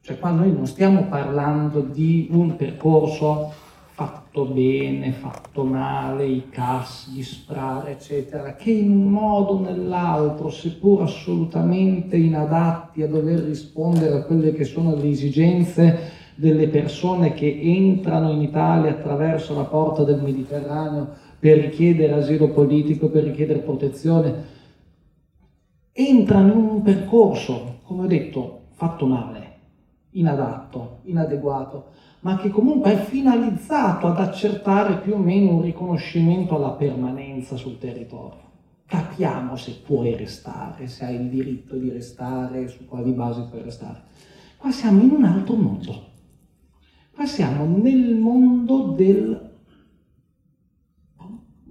Cioè 0.00 0.18
qua 0.18 0.30
noi 0.30 0.52
non 0.52 0.66
stiamo 0.66 1.04
parlando 1.04 1.80
di 1.80 2.28
un 2.30 2.56
percorso 2.56 3.52
fatto 3.94 4.44
bene, 4.46 5.12
fatto 5.12 5.64
male, 5.64 6.26
i 6.26 6.48
CAS, 6.50 7.10
gli 7.10 7.22
SPRAR, 7.22 7.88
eccetera, 7.88 8.54
che 8.54 8.72
in 8.72 8.90
un 8.90 9.06
modo 9.06 9.52
o 9.52 9.60
nell'altro, 9.60 10.50
seppur 10.50 11.02
assolutamente 11.02 12.16
inadatti 12.16 13.02
a 13.02 13.06
dover 13.06 13.44
rispondere 13.44 14.16
a 14.16 14.24
quelle 14.24 14.52
che 14.52 14.64
sono 14.64 14.96
le 14.96 15.08
esigenze 15.08 16.10
delle 16.34 16.66
persone 16.66 17.32
che 17.32 17.56
entrano 17.62 18.32
in 18.32 18.42
Italia 18.42 18.90
attraverso 18.90 19.54
la 19.54 19.62
porta 19.62 20.02
del 20.02 20.20
Mediterraneo, 20.20 21.14
per 21.44 21.58
richiedere 21.58 22.14
asilo 22.14 22.48
politico, 22.48 23.10
per 23.10 23.24
richiedere 23.24 23.58
protezione, 23.58 24.44
entrano 25.92 26.52
in 26.54 26.58
un 26.58 26.80
percorso, 26.80 27.80
come 27.82 28.04
ho 28.04 28.06
detto, 28.06 28.68
fatto 28.70 29.04
male, 29.04 29.56
inadatto, 30.12 31.00
inadeguato, 31.02 31.88
ma 32.20 32.38
che 32.38 32.48
comunque 32.48 32.94
è 32.94 32.96
finalizzato 32.96 34.06
ad 34.06 34.20
accertare 34.20 35.00
più 35.00 35.16
o 35.16 35.18
meno 35.18 35.56
un 35.56 35.60
riconoscimento 35.60 36.56
alla 36.56 36.70
permanenza 36.70 37.56
sul 37.56 37.76
territorio. 37.76 38.40
Capiamo 38.86 39.54
se 39.56 39.82
puoi 39.84 40.16
restare, 40.16 40.86
se 40.86 41.04
hai 41.04 41.16
il 41.16 41.28
diritto 41.28 41.76
di 41.76 41.90
restare, 41.90 42.68
su 42.68 42.86
quali 42.86 43.12
basi 43.12 43.42
puoi 43.50 43.60
restare. 43.60 44.00
Qua 44.56 44.70
siamo 44.70 45.02
in 45.02 45.10
un 45.10 45.24
altro 45.24 45.56
mondo. 45.56 46.04
Qua 47.14 47.26
siamo 47.26 47.66
nel 47.66 48.16
mondo 48.16 48.94
del 48.96 49.43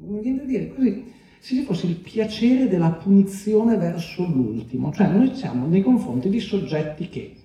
mi 0.06 0.20
viene 0.22 0.39
da 0.39 0.44
dire 0.46 0.74
così, 0.74 1.12
se 1.39 1.56
ci 1.56 1.63
fosse 1.63 1.88
il 1.88 1.96
piacere 1.96 2.68
della 2.68 2.92
punizione 2.92 3.78
verso 3.78 4.26
l'ultimo, 4.26 4.92
cioè 4.94 5.08
noi 5.08 5.36
siamo 5.36 5.68
nei 5.68 5.82
confronti 5.82 6.30
di 6.30 6.39
soggetti 6.39 7.10
che 7.10 7.36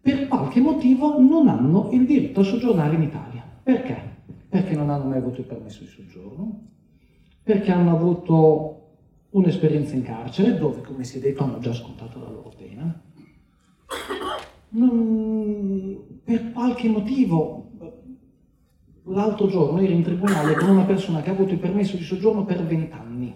per 0.00 0.28
qualche 0.28 0.60
motivo 0.60 1.18
non 1.18 1.48
hanno 1.48 1.90
il 1.92 2.06
diritto 2.06 2.40
a 2.40 2.44
soggiornare 2.44 2.94
in 2.94 3.02
Italia. 3.02 3.44
Perché? 3.62 4.16
Perché 4.48 4.74
non 4.74 4.88
hanno 4.90 5.04
mai 5.04 5.18
avuto 5.18 5.40
il 5.40 5.46
permesso 5.46 5.80
di 5.80 5.88
soggiorno, 5.88 6.68
perché 7.42 7.70
hanno 7.70 7.94
avuto 7.94 8.78
un'esperienza 9.30 9.94
in 9.94 10.02
carcere 10.02 10.56
dove, 10.56 10.80
come 10.80 11.04
si 11.04 11.18
è 11.18 11.20
detto, 11.20 11.44
hanno 11.44 11.58
già 11.58 11.72
scontato 11.72 12.20
la 12.20 12.30
loro 12.30 12.52
pena. 12.56 13.02
Non, 14.70 16.20
per 16.24 16.52
qualche 16.52 16.88
motivo 16.88 17.67
L'altro 19.10 19.46
giorno 19.46 19.80
ero 19.80 19.92
in 19.92 20.02
tribunale 20.02 20.54
con 20.54 20.68
una 20.68 20.84
persona 20.84 21.22
che 21.22 21.30
ha 21.30 21.32
avuto 21.32 21.52
il 21.52 21.58
permesso 21.58 21.96
di 21.96 22.02
soggiorno 22.02 22.44
per 22.44 22.62
vent'anni. 22.62 23.34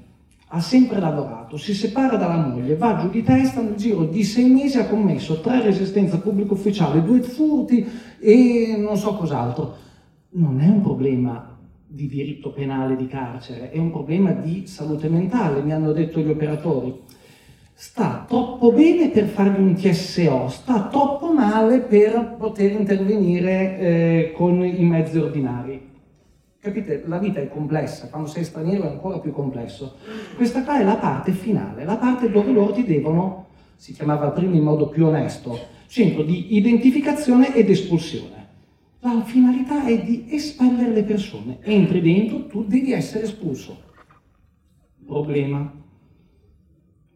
ha 0.54 0.60
sempre 0.60 1.00
lavorato, 1.00 1.56
si 1.56 1.72
separa 1.72 2.16
dalla 2.16 2.46
moglie, 2.46 2.76
va 2.76 2.98
giù 3.00 3.08
di 3.08 3.22
testa, 3.22 3.62
nel 3.62 3.74
giro 3.74 4.04
di 4.04 4.22
sei 4.22 4.50
mesi 4.50 4.78
ha 4.78 4.86
commesso 4.86 5.40
tre 5.40 5.62
resistenze 5.62 6.16
a 6.16 6.18
pubblico 6.18 6.52
ufficiale, 6.52 7.02
due 7.02 7.22
furti 7.22 7.86
e 8.18 8.76
non 8.78 8.98
so 8.98 9.14
cos'altro. 9.14 9.76
Non 10.32 10.60
è 10.60 10.68
un 10.68 10.82
problema 10.82 11.58
di 11.86 12.06
diritto 12.06 12.50
penale 12.50 12.96
di 12.96 13.06
carcere, 13.06 13.70
è 13.70 13.78
un 13.78 13.90
problema 13.90 14.32
di 14.32 14.66
salute 14.66 15.08
mentale, 15.08 15.62
mi 15.62 15.72
hanno 15.72 15.92
detto 15.92 16.20
gli 16.20 16.28
operatori. 16.28 17.00
Sta 17.82 18.24
troppo 18.28 18.70
bene 18.70 19.08
per 19.08 19.26
fargli 19.26 19.60
un 19.60 19.74
TSO, 19.74 20.46
sta 20.46 20.86
troppo 20.86 21.32
male 21.32 21.80
per 21.80 22.36
poter 22.38 22.70
intervenire 22.70 23.76
eh, 23.76 24.32
con 24.36 24.64
i 24.64 24.84
mezzi 24.84 25.18
ordinari. 25.18 25.90
Capite? 26.60 27.02
La 27.06 27.18
vita 27.18 27.40
è 27.40 27.48
complessa, 27.48 28.08
quando 28.08 28.28
sei 28.28 28.44
straniero 28.44 28.84
è 28.84 28.86
ancora 28.86 29.18
più 29.18 29.32
complesso. 29.32 29.96
Questa 30.36 30.62
qua 30.62 30.78
è 30.78 30.84
la 30.84 30.94
parte 30.94 31.32
finale, 31.32 31.84
la 31.84 31.96
parte 31.96 32.30
dove 32.30 32.52
loro 32.52 32.72
ti 32.72 32.84
devono, 32.84 33.46
si 33.74 33.92
chiamava 33.92 34.30
prima 34.30 34.54
in 34.54 34.62
modo 34.62 34.86
più 34.88 35.06
onesto, 35.06 35.58
centro 35.88 36.22
di 36.22 36.54
identificazione 36.54 37.52
ed 37.52 37.68
espulsione. 37.68 38.46
La 39.00 39.22
finalità 39.24 39.84
è 39.86 40.00
di 40.00 40.26
espellere 40.30 40.92
le 40.92 41.02
persone. 41.02 41.58
Entri 41.62 42.00
dentro, 42.00 42.46
tu 42.46 42.62
devi 42.62 42.92
essere 42.92 43.24
espulso. 43.24 43.76
Problema. 45.04 45.81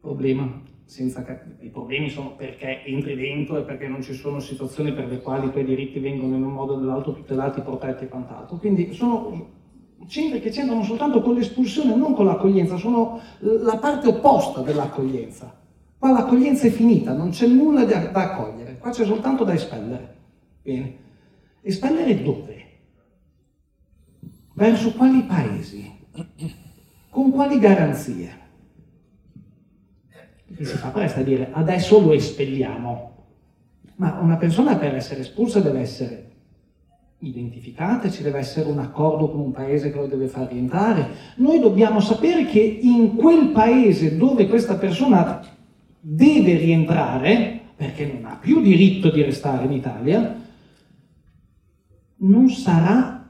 Problema. 0.07 0.63
Senza 0.85 1.25
cap- 1.25 1.61
I 1.61 1.69
problemi 1.69 2.09
sono 2.09 2.37
perché 2.37 2.85
entri 2.85 3.17
dentro 3.17 3.59
e 3.59 3.63
perché 3.63 3.89
non 3.89 4.03
ci 4.03 4.15
sono 4.15 4.39
situazioni 4.39 4.93
per 4.93 5.09
le 5.09 5.21
quali 5.21 5.49
i 5.49 5.51
tuoi 5.51 5.65
diritti 5.65 5.99
vengono 5.99 6.37
in 6.37 6.45
un 6.45 6.53
modo 6.53 6.75
o 6.75 6.79
nell'altro 6.79 7.13
tutelati, 7.13 7.61
protetti 7.61 8.05
e 8.05 8.09
quant'altro. 8.09 8.57
Quindi 8.57 8.93
sono 8.93 9.49
centri 10.07 10.41
che 10.41 10.51
c'entrano 10.51 10.85
soltanto 10.85 11.21
con 11.21 11.35
l'espulsione, 11.35 11.97
non 11.97 12.15
con 12.15 12.27
l'accoglienza, 12.27 12.77
sono 12.77 13.21
la 13.41 13.79
parte 13.79 14.07
opposta 14.07 14.61
dell'accoglienza. 14.61 15.53
Qua 15.99 16.13
l'accoglienza 16.13 16.69
è 16.69 16.71
finita, 16.71 17.13
non 17.13 17.31
c'è 17.31 17.49
nulla 17.49 17.85
da, 17.85 18.07
da 18.07 18.31
accogliere, 18.33 18.79
qua 18.79 18.91
c'è 18.91 19.05
soltanto 19.05 19.43
da 19.43 19.55
espellere. 19.55 20.17
Bene. 20.63 20.97
Espellere 21.63 22.23
dove? 22.23 22.65
Verso 24.55 24.93
quali 24.93 25.23
paesi? 25.23 25.93
Con 27.11 27.33
quali 27.33 27.59
garanzie? 27.59 28.45
Si 30.55 30.65
fa 30.65 30.89
presto 30.89 31.21
a 31.21 31.23
dire 31.23 31.51
adesso 31.53 32.01
lo 32.01 32.13
espelliamo. 32.13 33.15
Ma 33.97 34.19
una 34.21 34.37
persona 34.37 34.77
per 34.77 34.95
essere 34.95 35.21
espulsa 35.21 35.61
deve 35.61 35.81
essere 35.81 36.27
identificata, 37.19 38.11
ci 38.11 38.23
deve 38.23 38.39
essere 38.39 38.69
un 38.69 38.79
accordo 38.79 39.31
con 39.31 39.41
un 39.41 39.53
paese 39.53 39.91
che 39.91 39.99
lo 39.99 40.07
deve 40.07 40.29
far 40.29 40.49
rientrare. 40.51 41.09
Noi 41.37 41.61
dobbiamo 41.61 42.01
sapere 42.01 42.45
che 42.45 42.61
in 42.61 43.17
quel 43.17 43.49
paese 43.49 44.17
dove 44.17 44.47
questa 44.47 44.77
persona 44.77 45.41
deve 45.99 46.57
rientrare, 46.57 47.61
perché 47.75 48.07
non 48.07 48.31
ha 48.31 48.37
più 48.37 48.61
diritto 48.61 49.11
di 49.11 49.23
restare 49.23 49.65
in 49.65 49.73
Italia, 49.73 50.41
non 52.19 52.49
sarà 52.51 53.29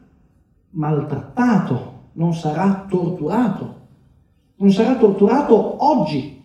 maltrattato, 0.70 2.10
non 2.12 2.34
sarà 2.34 2.86
torturato, 2.88 3.80
non 4.56 4.72
sarà 4.72 4.96
torturato 4.96 5.84
oggi. 5.84 6.35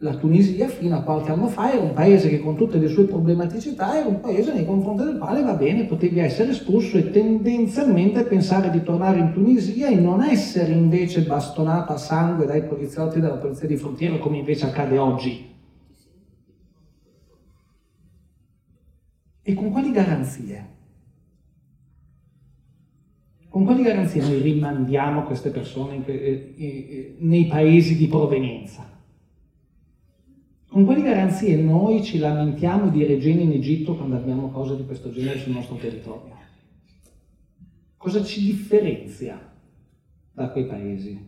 La 0.00 0.14
Tunisia 0.14 0.68
fino 0.68 0.94
a 0.94 1.02
qualche 1.02 1.30
anno 1.30 1.48
fa 1.48 1.72
era 1.72 1.80
un 1.80 1.94
paese 1.94 2.28
che 2.28 2.40
con 2.40 2.54
tutte 2.54 2.76
le 2.76 2.86
sue 2.86 3.04
problematicità 3.04 3.98
era 3.98 4.06
un 4.06 4.20
paese 4.20 4.52
nei 4.52 4.66
confronti 4.66 5.04
del 5.04 5.16
quale 5.16 5.42
va 5.42 5.54
bene, 5.54 5.86
potevi 5.86 6.18
essere 6.18 6.50
espulso 6.50 6.98
e 6.98 7.10
tendenzialmente 7.10 8.24
pensare 8.24 8.70
di 8.70 8.82
tornare 8.82 9.20
in 9.20 9.32
Tunisia 9.32 9.88
e 9.88 9.94
non 9.94 10.22
essere 10.22 10.72
invece 10.72 11.22
bastonato 11.22 11.94
a 11.94 11.96
sangue 11.96 12.44
dai 12.44 12.64
poliziotti 12.64 13.20
della 13.20 13.36
polizia 13.36 13.66
di 13.66 13.76
frontiera 13.78 14.18
come 14.18 14.36
invece 14.36 14.66
accade 14.66 14.98
oggi. 14.98 15.54
E 19.40 19.54
con 19.54 19.70
quali 19.70 19.92
garanzie? 19.92 20.74
Con 23.48 23.64
quali 23.64 23.82
garanzie 23.82 24.20
noi 24.20 24.40
rimandiamo 24.40 25.22
queste 25.22 25.48
persone 25.48 26.04
eh, 26.04 26.54
eh, 26.58 27.16
nei 27.20 27.46
paesi 27.46 27.96
di 27.96 28.08
provenienza? 28.08 28.95
Con 30.76 30.84
quali 30.84 31.00
garanzie 31.00 31.56
noi 31.56 32.04
ci 32.04 32.18
lamentiamo 32.18 32.90
di 32.90 33.02
regine 33.02 33.40
in 33.40 33.52
Egitto 33.52 33.96
quando 33.96 34.16
abbiamo 34.16 34.50
cose 34.50 34.76
di 34.76 34.84
questo 34.84 35.10
genere 35.10 35.38
sul 35.38 35.54
nostro 35.54 35.76
territorio? 35.76 36.34
Cosa 37.96 38.22
ci 38.22 38.44
differenzia 38.44 39.40
da 40.32 40.50
quei 40.50 40.66
paesi 40.66 41.18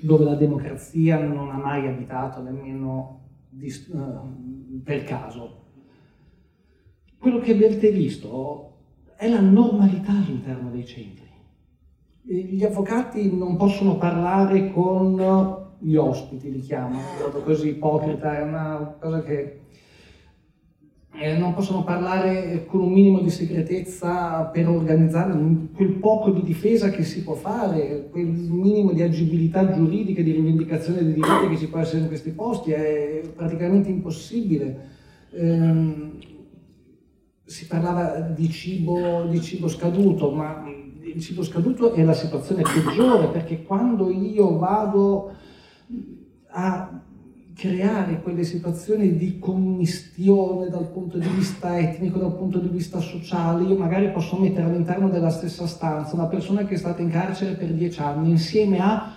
dove 0.00 0.22
la 0.22 0.36
democrazia 0.36 1.18
non 1.18 1.50
ha 1.50 1.56
mai 1.56 1.88
abitato 1.88 2.40
nemmeno 2.42 3.22
di, 3.48 3.72
uh, 3.88 4.80
per 4.84 5.02
caso? 5.02 5.64
Quello 7.18 7.40
che 7.40 7.54
avete 7.54 7.90
visto 7.90 8.76
è 9.16 9.28
la 9.28 9.40
normalità 9.40 10.12
all'interno 10.12 10.70
dei 10.70 10.86
centri 10.86 11.28
gli 12.22 12.62
avvocati 12.62 13.36
non 13.36 13.56
possono 13.56 13.96
parlare 13.96 14.70
con 14.70 15.18
gli 15.80 15.96
ospiti, 15.96 16.50
li 16.50 16.60
chiamano, 16.60 17.00
modo 17.20 17.42
così 17.42 17.70
ipocrita, 17.70 18.38
è 18.38 18.42
una 18.42 18.96
cosa 18.98 19.22
che 19.22 19.60
eh, 21.12 21.36
non 21.36 21.54
possono 21.54 21.82
parlare 21.82 22.64
con 22.66 22.80
un 22.80 22.92
minimo 22.92 23.20
di 23.20 23.30
segretezza 23.30 24.44
per 24.44 24.68
organizzare 24.68 25.36
quel 25.74 25.94
poco 25.94 26.30
di 26.30 26.42
difesa 26.42 26.90
che 26.90 27.02
si 27.02 27.22
può 27.22 27.34
fare, 27.34 28.08
quel 28.10 28.26
minimo 28.26 28.92
di 28.92 29.02
agibilità 29.02 29.72
giuridica, 29.72 30.22
di 30.22 30.32
rivendicazione 30.32 31.02
dei 31.02 31.14
diritti 31.14 31.48
che 31.48 31.56
ci 31.58 31.68
può 31.68 31.80
essere 31.80 32.02
in 32.02 32.06
questi 32.08 32.30
posti, 32.30 32.72
è 32.72 33.22
praticamente 33.34 33.88
impossibile. 33.88 34.88
Eh, 35.32 36.18
si 37.44 37.66
parlava 37.66 38.20
di 38.20 38.48
cibo, 38.48 39.24
di 39.24 39.40
cibo 39.40 39.66
scaduto, 39.66 40.30
ma 40.30 40.62
il 41.02 41.20
cibo 41.20 41.42
scaduto 41.42 41.92
è 41.92 42.04
la 42.04 42.12
situazione 42.12 42.62
peggiore 42.62 43.26
perché 43.26 43.64
quando 43.64 44.10
io 44.10 44.56
vado 44.56 45.32
a 46.50 47.02
creare 47.54 48.22
quelle 48.22 48.44
situazioni 48.44 49.16
di 49.16 49.38
commistione 49.38 50.68
dal 50.68 50.90
punto 50.90 51.18
di 51.18 51.28
vista 51.28 51.78
etnico, 51.78 52.18
dal 52.18 52.36
punto 52.36 52.58
di 52.58 52.68
vista 52.68 53.00
sociale, 53.00 53.64
io 53.64 53.76
magari 53.76 54.10
posso 54.10 54.36
mettere 54.38 54.66
all'interno 54.66 55.08
della 55.08 55.30
stessa 55.30 55.66
stanza 55.66 56.14
una 56.14 56.26
persona 56.26 56.64
che 56.64 56.74
è 56.74 56.78
stata 56.78 57.02
in 57.02 57.10
carcere 57.10 57.54
per 57.54 57.72
dieci 57.72 58.00
anni 58.00 58.30
insieme 58.30 58.78
a 58.78 59.14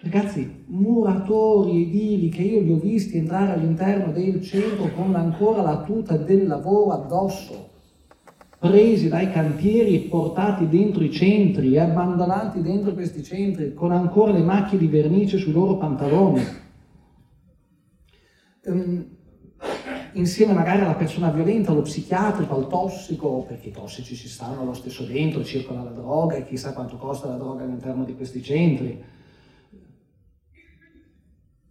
Ragazzi, 0.00 0.64
muratori 0.66 1.82
edili 1.82 2.28
che 2.28 2.42
io 2.42 2.60
li 2.60 2.70
ho 2.70 2.76
visti 2.76 3.16
entrare 3.16 3.54
all'interno 3.54 4.12
del 4.12 4.40
centro 4.40 4.88
con 4.92 5.12
ancora 5.16 5.60
la 5.60 5.82
tuta 5.82 6.16
del 6.16 6.46
lavoro 6.46 6.92
addosso 6.92 7.67
presi 8.58 9.08
dai 9.08 9.30
cantieri 9.30 9.94
e 9.94 10.08
portati 10.08 10.68
dentro 10.68 11.04
i 11.04 11.12
centri 11.12 11.74
e 11.74 11.78
abbandonati 11.78 12.60
dentro 12.60 12.92
questi 12.92 13.22
centri 13.22 13.72
con 13.72 13.92
ancora 13.92 14.32
le 14.32 14.42
macchie 14.42 14.78
di 14.78 14.88
vernice 14.88 15.38
sui 15.38 15.52
loro 15.52 15.76
pantaloni. 15.76 16.42
Um, 18.64 19.06
insieme 20.14 20.52
magari 20.52 20.82
alla 20.82 20.94
persona 20.94 21.30
violenta, 21.30 21.70
allo 21.70 21.82
psichiatrico, 21.82 22.54
al 22.54 22.66
tossico, 22.66 23.44
perché 23.44 23.68
i 23.68 23.72
tossici 23.72 24.16
ci 24.16 24.28
stanno 24.28 24.64
lo 24.64 24.74
stesso 24.74 25.04
dentro, 25.04 25.44
circola 25.44 25.84
la 25.84 25.90
droga 25.90 26.34
e 26.34 26.44
chissà 26.44 26.72
quanto 26.72 26.96
costa 26.96 27.28
la 27.28 27.36
droga 27.36 27.62
all'interno 27.62 28.04
di 28.04 28.16
questi 28.16 28.42
centri. 28.42 29.02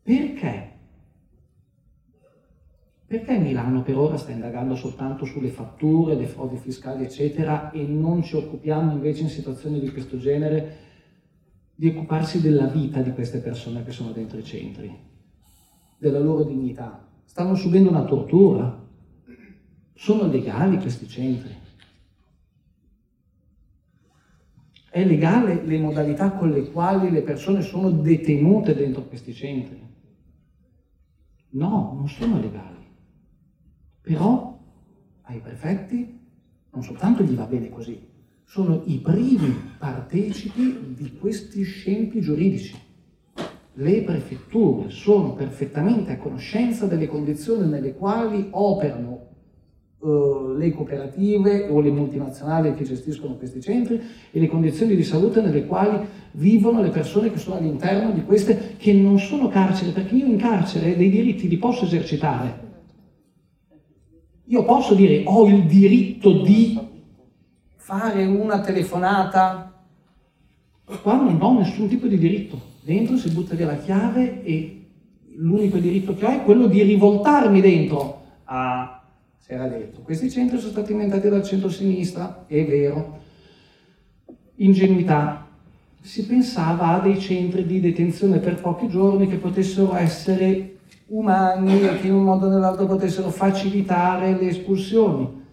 Perché? 0.02 0.77
Perché 3.08 3.38
Milano 3.38 3.84
per 3.84 3.98
ora 3.98 4.18
sta 4.18 4.32
indagando 4.32 4.76
soltanto 4.76 5.24
sulle 5.24 5.48
fatture, 5.48 6.16
le 6.16 6.28
frodi 6.28 6.58
fiscali, 6.58 7.06
eccetera, 7.06 7.72
e 7.72 7.82
non 7.84 8.22
ci 8.22 8.36
occupiamo 8.36 8.92
invece 8.92 9.22
in 9.22 9.30
situazioni 9.30 9.80
di 9.80 9.90
questo 9.92 10.18
genere 10.18 10.86
di 11.74 11.88
occuparsi 11.88 12.42
della 12.42 12.66
vita 12.68 13.02
di 13.02 13.14
queste 13.14 13.40
persone 13.40 13.86
che 13.86 13.92
sono 13.92 14.12
dentro 14.12 14.38
i 14.38 14.44
centri, 14.44 14.94
della 15.98 16.20
loro 16.20 16.44
dignità? 16.44 17.08
Stanno 17.24 17.56
subendo 17.56 17.90
una 17.90 18.04
tortura? 18.04 18.86
Sono 19.94 20.28
legali 20.28 20.78
questi 20.78 21.08
centri? 21.08 21.56
È 24.90 25.06
legale 25.06 25.64
le 25.64 25.80
modalità 25.80 26.32
con 26.32 26.50
le 26.50 26.72
quali 26.72 27.10
le 27.10 27.22
persone 27.22 27.62
sono 27.62 27.90
detenute 27.90 28.76
dentro 28.76 29.04
questi 29.04 29.34
centri? 29.34 29.82
No, 31.52 31.94
non 31.96 32.10
sono 32.10 32.38
legali. 32.40 32.77
Però 34.08 34.58
ai 35.24 35.40
prefetti 35.40 36.18
non 36.72 36.82
soltanto 36.82 37.24
gli 37.24 37.34
va 37.34 37.44
bene 37.44 37.70
così, 37.70 38.00
sono 38.46 38.84
i 38.86 39.00
primi 39.00 39.54
partecipi 39.78 40.94
di 40.96 41.18
questi 41.20 41.64
scempi 41.64 42.22
giuridici. 42.22 42.74
Le 43.74 44.04
prefetture 44.04 44.90
sono 44.92 45.34
perfettamente 45.34 46.14
a 46.14 46.18
conoscenza 46.18 46.86
delle 46.86 47.08
condizioni 47.08 47.70
nelle 47.70 47.96
quali 47.96 48.48
operano 48.52 49.28
uh, 49.98 50.54
le 50.56 50.72
cooperative 50.72 51.68
o 51.70 51.82
le 51.82 51.92
multinazionali 51.92 52.76
che 52.76 52.86
gestiscono 52.86 53.36
questi 53.36 53.60
centri 53.60 54.00
e 54.32 54.40
le 54.40 54.48
condizioni 54.48 54.96
di 54.96 55.04
salute 55.04 55.42
nelle 55.42 55.66
quali 55.66 56.08
vivono 56.32 56.82
le 56.82 56.92
persone 56.92 57.30
che 57.30 57.40
sono 57.40 57.58
all'interno 57.58 58.14
di 58.14 58.24
queste, 58.24 58.76
che 58.78 58.94
non 58.94 59.20
sono 59.20 59.50
carceri, 59.50 59.92
perché 59.92 60.16
io 60.16 60.28
in 60.28 60.38
carcere 60.38 60.96
dei 60.96 61.10
diritti 61.10 61.50
li 61.50 61.58
posso 61.58 61.84
esercitare. 61.84 62.67
Io 64.50 64.64
posso 64.64 64.96
dire 64.96 65.24
ho 65.26 65.46
il 65.46 65.66
diritto 65.66 66.42
di 66.42 66.80
fare 67.76 68.26
una 68.26 68.62
telefonata. 68.62 69.84
Qua 71.02 71.16
non 71.16 71.42
ho 71.42 71.60
nessun 71.60 71.90
tipo 71.90 72.08
di 72.08 72.18
diritto. 72.18 72.60
Dentro 72.82 73.18
si 73.18 73.30
butta 73.32 73.56
via 73.56 73.66
la 73.66 73.78
chiave 73.78 74.44
e 74.44 74.86
l'unico 75.36 75.78
diritto 75.78 76.16
che 76.16 76.26
ho 76.26 76.30
è 76.30 76.44
quello 76.44 76.68
di 76.68 76.82
rivoltarmi 76.82 77.60
dentro 77.60 78.22
a, 78.46 79.04
si 79.38 79.52
era 79.52 79.68
detto, 79.68 80.00
questi 80.02 80.32
centri 80.32 80.58
sono 80.60 80.72
stati 80.72 80.94
inventati 80.94 81.28
dal 81.28 81.44
centro-sinistra, 81.44 82.46
è 82.48 82.66
vero, 82.66 83.20
ingenuità. 84.56 85.46
Si 86.00 86.26
pensava 86.26 86.94
a 86.94 87.00
dei 87.00 87.20
centri 87.20 87.66
di 87.66 87.82
detenzione 87.82 88.40
per 88.40 88.62
pochi 88.62 88.88
giorni 88.88 89.28
che 89.28 89.36
potessero 89.36 89.94
essere 89.94 90.77
umani 91.08 91.80
che 92.00 92.08
in 92.08 92.14
un 92.14 92.24
modo 92.24 92.48
o 92.48 92.50
nell'altro 92.50 92.86
potessero 92.86 93.30
facilitare 93.30 94.38
le 94.38 94.50
espulsioni. 94.50 95.46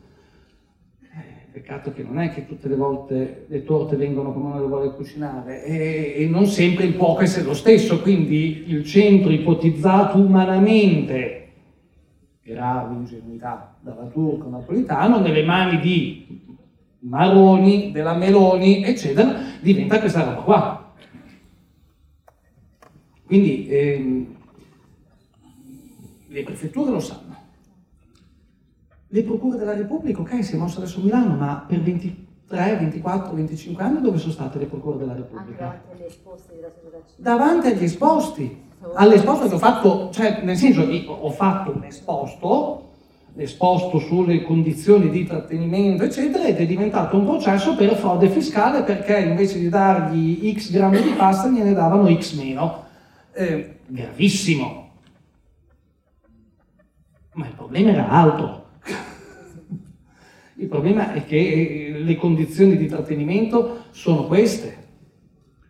Eh, 1.01 1.51
peccato 1.53 1.93
che 1.93 2.03
non 2.03 2.19
è 2.19 2.31
che 2.33 2.47
tutte 2.47 2.69
le 2.69 2.77
volte 2.77 3.47
le 3.49 3.65
torte 3.65 3.97
vengono 3.97 4.33
come 4.33 4.47
uno 4.47 4.61
le 4.61 4.67
vuole 4.67 4.95
cucinare 4.95 5.65
e, 5.65 6.15
e 6.17 6.27
non 6.27 6.47
sempre 6.47 6.85
il 6.85 6.97
cuoco 6.97 7.23
è 7.23 7.43
lo 7.43 7.55
stesso, 7.55 8.01
quindi 8.01 8.65
il 8.69 8.85
centro 8.85 9.31
ipotizzato 9.31 10.19
umanamente 10.19 11.41
grave 12.43 12.95
ingenuità 12.95 13.77
dalla 13.81 14.05
turco 14.05 14.49
napolitano 14.49 15.19
nelle 15.19 15.45
mani 15.45 15.81
di 15.81 16.43
Maroni, 16.99 17.91
della 17.91 18.15
Meloni, 18.15 18.85
eccetera, 18.85 19.35
diventa 19.61 19.99
questa 19.99 20.25
roba 20.25 20.43
qua. 20.43 20.95
Quindi 23.25 23.67
ehm, 23.69 24.37
le 26.35 26.43
prefetture 26.43 26.91
lo 26.91 27.01
sanno. 27.01 27.43
Le 29.07 29.23
procure 29.23 29.57
della 29.57 29.75
Repubblica, 29.75 30.21
ok, 30.21 30.43
si 30.43 30.55
è 30.55 30.59
mossa 30.59 30.79
adesso 30.79 30.99
a 30.99 31.05
Milano, 31.05 31.37
ma 31.37 31.65
per 31.67 31.81
23, 31.81 32.77
24, 32.77 33.33
25 33.33 33.83
anni 33.85 34.01
dove 34.01 34.19
sono 34.19 34.33
state 34.33 34.59
le 34.59 34.67
procure 34.67 34.99
della 34.99 35.15
Repubblica? 35.15 35.81
Davanti 37.17 37.69
agli 37.69 37.85
esposti. 37.85 38.63
All'esposto 38.95 39.49
che 39.49 39.55
ho 39.55 39.59
fatto, 39.59 40.11
cioè 40.11 40.43
nel 40.43 40.57
senso 40.57 40.83
ho 40.83 41.31
fatto 41.31 41.73
un 41.75 41.85
esposto, 41.85 42.91
esposto 43.37 43.99
sulle 43.99 44.43
condizioni 44.43 45.09
di 45.11 45.25
trattenimento, 45.25 46.03
eccetera, 46.03 46.45
ed 46.45 46.57
è 46.57 46.67
diventato 46.67 47.17
un 47.17 47.25
processo 47.25 47.77
per 47.77 47.95
frode 47.95 48.29
fiscale 48.29 48.83
perché 48.83 49.21
invece 49.21 49.59
di 49.59 49.69
dargli 49.69 50.53
x 50.55 50.71
grammi 50.71 51.01
di 51.01 51.11
pasta 51.11 51.49
gliene 51.49 51.73
davano 51.73 52.13
x 52.15 52.35
meno. 52.35 52.83
Eh, 53.33 53.79
gravissimo. 53.87 54.84
Problema 57.75 57.93
era 57.93 58.09
altro. 58.09 58.65
Il 60.59 60.69
problema 60.69 61.13
è 61.13 61.25
che 61.25 61.37
eh, 61.37 61.99
le 61.99 62.15
condizioni 62.15 62.77
di 62.77 62.87
trattenimento 62.87 63.87
sono 63.91 64.29
queste. 64.29 64.77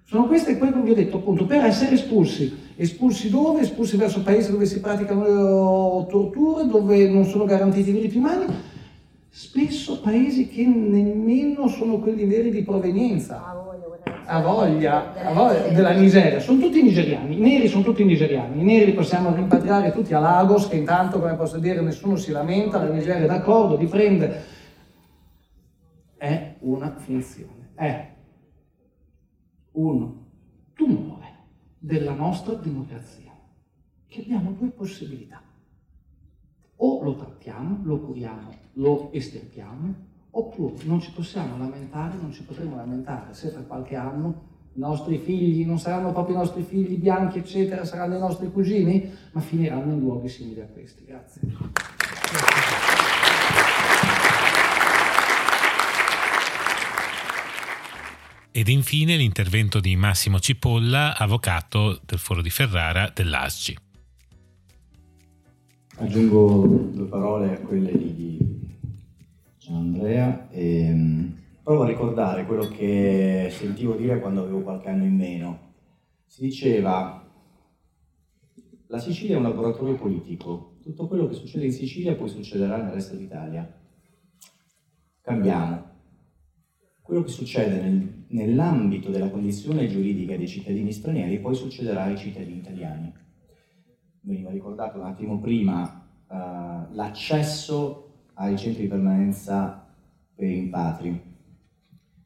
Sono 0.04 0.26
queste 0.26 0.50
e 0.50 0.56
poi 0.56 0.70
come 0.70 0.84
vi 0.84 0.90
ho 0.90 0.94
detto 0.94 1.16
appunto 1.16 1.46
per 1.46 1.64
essere 1.64 1.94
espulsi. 1.94 2.54
Espulsi 2.76 3.30
dove? 3.30 3.62
Espulsi 3.62 3.96
verso 3.96 4.20
paesi 4.20 4.50
dove 4.50 4.66
si 4.66 4.80
praticano 4.80 6.04
torture, 6.10 6.66
dove 6.66 7.08
non 7.08 7.24
sono 7.24 7.46
garantiti 7.46 7.88
i 7.88 7.94
diritti 7.94 8.18
umani, 8.18 8.52
spesso 9.30 10.02
paesi 10.02 10.46
che 10.46 10.66
nemmeno 10.66 11.68
sono 11.68 12.00
quelli 12.00 12.26
veri 12.26 12.50
di 12.50 12.62
provenienza. 12.64 13.42
A 14.26 14.40
voglia, 14.40 15.14
a 15.14 15.32
voglia 15.32 15.68
della 15.68 15.92
Nigeria. 15.92 16.40
Sono 16.40 16.58
tutti 16.58 16.82
nigeriani, 16.82 17.36
i 17.36 17.40
neri 17.40 17.68
sono 17.68 17.82
tutti 17.82 18.04
nigeriani. 18.04 18.60
I 18.60 18.64
neri 18.64 18.86
li 18.86 18.94
possiamo 18.94 19.34
rimpatriare 19.34 19.92
tutti 19.92 20.14
a 20.14 20.18
Lagos, 20.18 20.66
che 20.68 20.76
intanto, 20.76 21.20
come 21.20 21.34
posso 21.36 21.58
dire, 21.58 21.80
nessuno 21.82 22.16
si 22.16 22.30
lamenta, 22.30 22.82
la 22.82 22.90
Nigeria 22.90 23.24
è 23.24 23.26
d'accordo, 23.26 23.76
li 23.76 23.86
prende. 23.86 24.42
È 26.16 26.56
una 26.60 26.94
finzione. 26.96 27.72
È 27.74 28.14
un 29.72 30.14
tumore 30.72 31.32
della 31.78 32.14
nostra 32.14 32.54
democrazia, 32.54 33.32
che 34.06 34.20
abbiamo 34.22 34.52
due 34.52 34.68
possibilità. 34.68 35.42
O 36.76 37.02
lo 37.02 37.14
trattiamo, 37.14 37.80
lo 37.82 38.00
curiamo, 38.00 38.54
lo 38.74 39.12
estirpiamo, 39.12 40.12
oppure 40.36 40.74
non 40.84 41.00
ci 41.00 41.10
possiamo 41.12 41.56
lamentare, 41.56 42.16
non 42.20 42.32
ci 42.32 42.42
potremo 42.42 42.76
lamentare 42.76 43.34
se 43.34 43.52
tra 43.52 43.62
qualche 43.62 43.96
anno 43.96 44.52
i 44.76 44.80
nostri 44.80 45.18
figli 45.18 45.64
non 45.64 45.78
saranno 45.78 46.12
proprio 46.12 46.34
i 46.34 46.38
nostri 46.38 46.62
figli 46.62 46.96
bianchi, 46.96 47.38
eccetera, 47.38 47.84
saranno 47.84 48.16
i 48.16 48.18
nostri 48.18 48.50
cugini, 48.50 49.08
ma 49.30 49.40
finiranno 49.40 49.92
in 49.92 50.00
luoghi 50.00 50.28
simili 50.28 50.60
a 50.60 50.66
questi. 50.66 51.04
Grazie. 51.04 51.40
Ed 58.50 58.68
infine 58.68 59.16
l'intervento 59.16 59.78
di 59.78 59.94
Massimo 59.94 60.40
Cipolla, 60.40 61.16
avvocato 61.16 62.00
del 62.04 62.18
Foro 62.18 62.42
di 62.42 62.50
Ferrara 62.50 63.12
dell'ASCI. 63.14 63.76
Aggiungo 65.96 66.66
due 66.92 67.06
parole 67.06 67.54
a 67.54 67.58
quelle 67.60 67.96
di 67.96 68.14
Andrea 69.76 70.48
e 70.50 70.92
mm, 70.92 71.30
provo 71.62 71.82
a 71.82 71.86
ricordare 71.86 72.44
quello 72.46 72.68
che 72.68 73.48
sentivo 73.50 73.94
dire 73.94 74.20
quando 74.20 74.42
avevo 74.42 74.62
qualche 74.62 74.88
anno 74.88 75.04
in 75.04 75.16
meno. 75.16 75.72
Si 76.26 76.42
diceva 76.42 77.24
la 78.94 78.98
Sicilia 78.98 79.34
è 79.34 79.38
un 79.38 79.44
laboratorio 79.44 79.96
politico, 79.96 80.76
tutto 80.80 81.08
quello 81.08 81.26
che 81.26 81.34
succede 81.34 81.64
in 81.64 81.72
Sicilia 81.72 82.14
poi 82.14 82.28
succederà 82.28 82.76
nel 82.76 82.92
resto 82.92 83.16
d'Italia. 83.16 83.68
Cambiamo. 85.20 85.92
Quello 87.00 87.22
che 87.22 87.30
succede 87.30 87.80
nel, 87.80 88.26
nell'ambito 88.28 89.10
della 89.10 89.30
condizione 89.30 89.88
giuridica 89.88 90.36
dei 90.36 90.46
cittadini 90.46 90.92
stranieri 90.92 91.40
poi 91.40 91.54
succederà 91.54 92.04
ai 92.04 92.16
cittadini 92.16 92.58
italiani. 92.58 93.12
Veniva 94.20 94.50
ricordato 94.50 94.98
un 94.98 95.06
attimo 95.06 95.40
prima 95.40 96.08
uh, 96.28 96.94
l'accesso 96.94 98.03
ai 98.34 98.56
centri 98.56 98.82
di 98.82 98.88
permanenza 98.88 99.86
per 100.34 100.48
i 100.48 100.54
rimpatri. 100.54 101.32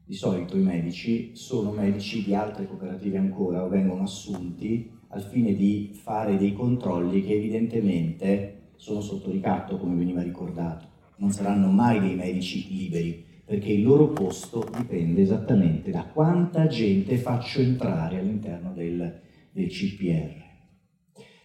Di 0.04 0.14
solito 0.14 0.56
i 0.56 0.62
medici 0.62 1.32
sono 1.34 1.70
medici 1.70 2.24
di 2.24 2.34
altre 2.34 2.66
cooperative 2.66 3.18
ancora 3.18 3.62
o 3.62 3.68
vengono 3.68 4.04
assunti 4.04 4.90
al 5.08 5.22
fine 5.22 5.54
di 5.54 5.90
fare 5.92 6.36
dei 6.36 6.54
controlli 6.54 7.22
che 7.22 7.34
evidentemente 7.34 8.72
sono 8.76 9.00
sotto 9.00 9.30
ricatto, 9.30 9.76
come 9.76 9.96
veniva 9.96 10.22
ricordato. 10.22 10.86
Non 11.16 11.30
saranno 11.30 11.68
mai 11.68 12.00
dei 12.00 12.14
medici 12.14 12.68
liberi, 12.68 13.24
perché 13.44 13.72
il 13.72 13.82
loro 13.82 14.08
posto 14.08 14.66
dipende 14.76 15.22
esattamente 15.22 15.90
da 15.90 16.04
quanta 16.04 16.66
gente 16.68 17.16
faccio 17.16 17.60
entrare 17.60 18.18
all'interno 18.18 18.72
del, 18.72 19.20
del 19.50 19.68
CPR. 19.68 20.47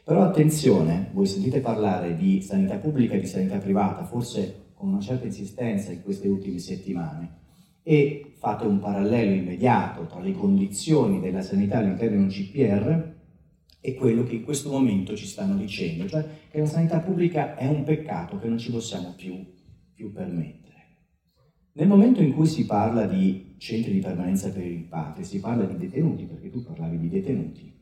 Però 0.06 0.22
attenzione, 0.22 1.12
voi 1.14 1.26
sentite 1.26 1.62
parlare 1.62 2.18
di 2.18 2.42
sanità 2.42 2.76
pubblica 2.76 3.14
e 3.14 3.22
di 3.22 3.26
sanità 3.26 3.58
privata, 3.58 4.04
forse 4.04 4.72
con 4.74 4.90
una 4.90 5.00
certa 5.00 5.26
insistenza 5.26 5.94
in 5.94 6.02
queste 6.04 6.28
ultime 6.28 6.60
settimane, 6.60 7.42
e 7.84 8.34
fate 8.38 8.66
un 8.66 8.80
parallelo 8.80 9.32
immediato 9.32 10.06
tra 10.06 10.20
le 10.20 10.34
condizioni 10.34 11.22
della 11.22 11.42
sanità 11.42 11.78
all'interno 11.78 12.18
di 12.18 12.24
un 12.24 12.28
CPR 12.28 13.14
e 13.80 13.94
quello 13.96 14.24
che 14.24 14.36
in 14.36 14.44
questo 14.44 14.70
momento 14.70 15.16
ci 15.16 15.26
stanno 15.26 15.56
dicendo, 15.56 16.06
cioè 16.08 16.26
che 16.50 16.60
la 16.60 16.66
sanità 16.66 17.00
pubblica 17.00 17.56
è 17.56 17.68
un 17.68 17.84
peccato 17.84 18.38
che 18.40 18.50
non 18.50 18.58
ci 18.58 18.72
possiamo 18.72 19.14
più, 19.16 19.42
più 19.94 20.12
permettere. 20.12 20.64
Nel 21.76 21.88
momento 21.88 22.22
in 22.22 22.34
cui 22.34 22.46
si 22.46 22.66
parla 22.66 23.06
di 23.06 23.56
centri 23.58 23.94
di 23.94 24.00
permanenza 24.00 24.52
per 24.52 24.66
i 24.66 24.70
rimpatri, 24.70 25.24
si 25.24 25.40
parla 25.40 25.64
di 25.64 25.78
detenuti, 25.78 26.26
perché 26.26 26.50
tu 26.50 26.62
parlavi 26.62 27.00
di 27.00 27.10
detenuti. 27.10 27.73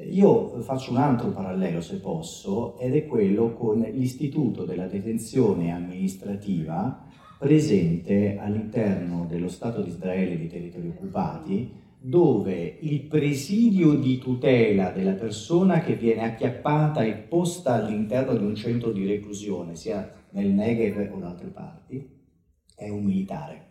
Io 0.00 0.60
faccio 0.62 0.92
un 0.92 0.98
altro 0.98 1.30
parallelo, 1.30 1.80
se 1.80 1.98
posso, 1.98 2.78
ed 2.78 2.94
è 2.94 3.06
quello 3.06 3.52
con 3.54 3.80
l'istituto 3.80 4.64
della 4.64 4.86
detenzione 4.86 5.72
amministrativa 5.72 7.04
presente 7.36 8.36
all'interno 8.38 9.26
dello 9.28 9.48
Stato 9.48 9.82
di 9.82 9.88
Israele 9.88 10.34
e 10.34 10.38
dei 10.38 10.48
territori 10.48 10.88
occupati, 10.88 11.72
dove 12.00 12.78
il 12.80 13.02
presidio 13.02 13.94
di 13.94 14.18
tutela 14.18 14.90
della 14.90 15.14
persona 15.14 15.80
che 15.80 15.96
viene 15.96 16.22
acchiappata 16.22 17.02
e 17.02 17.14
posta 17.14 17.74
all'interno 17.74 18.36
di 18.36 18.44
un 18.44 18.54
centro 18.54 18.92
di 18.92 19.04
reclusione, 19.04 19.74
sia 19.74 20.12
nel 20.30 20.50
Negev 20.50 21.12
o 21.12 21.18
da 21.18 21.30
altre 21.30 21.48
parti, 21.48 22.08
è 22.76 22.88
un 22.88 23.02
militare. 23.02 23.66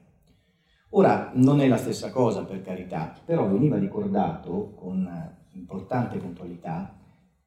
Ora, 0.90 1.32
non 1.36 1.62
è 1.62 1.68
la 1.70 1.78
stessa 1.78 2.12
cosa 2.12 2.44
per 2.44 2.62
carità, 2.62 3.14
però 3.24 3.48
veniva 3.48 3.78
ricordato 3.78 4.74
con 4.76 5.36
importante 5.58 6.18
puntualità 6.18 6.96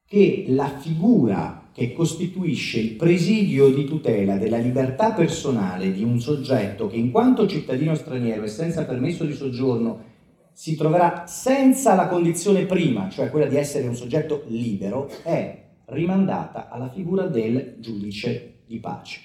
che 0.05 0.45
la 0.49 0.67
figura 0.67 1.69
che 1.71 1.93
costituisce 1.93 2.79
il 2.79 2.95
presidio 2.95 3.69
di 3.69 3.85
tutela 3.85 4.35
della 4.35 4.57
libertà 4.57 5.13
personale 5.13 5.93
di 5.93 6.03
un 6.03 6.19
soggetto 6.19 6.87
che 6.87 6.97
in 6.97 7.11
quanto 7.11 7.47
cittadino 7.47 7.95
straniero 7.95 8.43
e 8.43 8.49
senza 8.49 8.83
permesso 8.83 9.23
di 9.23 9.33
soggiorno 9.33 10.09
si 10.51 10.75
troverà 10.75 11.25
senza 11.27 11.95
la 11.95 12.07
condizione 12.07 12.65
prima, 12.65 13.09
cioè 13.09 13.29
quella 13.29 13.45
di 13.45 13.55
essere 13.55 13.87
un 13.87 13.95
soggetto 13.95 14.43
libero, 14.47 15.09
è 15.23 15.69
rimandata 15.85 16.69
alla 16.69 16.89
figura 16.89 17.27
del 17.27 17.77
giudice 17.79 18.63
di 18.67 18.79
pace, 18.79 19.21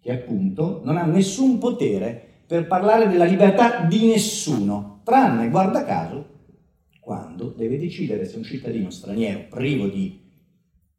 che 0.00 0.12
appunto 0.12 0.80
non 0.84 0.96
ha 0.96 1.04
nessun 1.04 1.58
potere 1.58 2.42
per 2.46 2.66
parlare 2.66 3.08
della 3.08 3.24
libertà 3.24 3.84
di 3.84 4.08
nessuno, 4.08 5.00
tranne, 5.04 5.50
guarda 5.50 5.84
caso, 5.84 6.39
quando 7.10 7.52
deve 7.56 7.76
decidere 7.76 8.24
se 8.24 8.36
un 8.36 8.44
cittadino 8.44 8.88
straniero 8.88 9.46
privo 9.50 9.88
di 9.88 10.30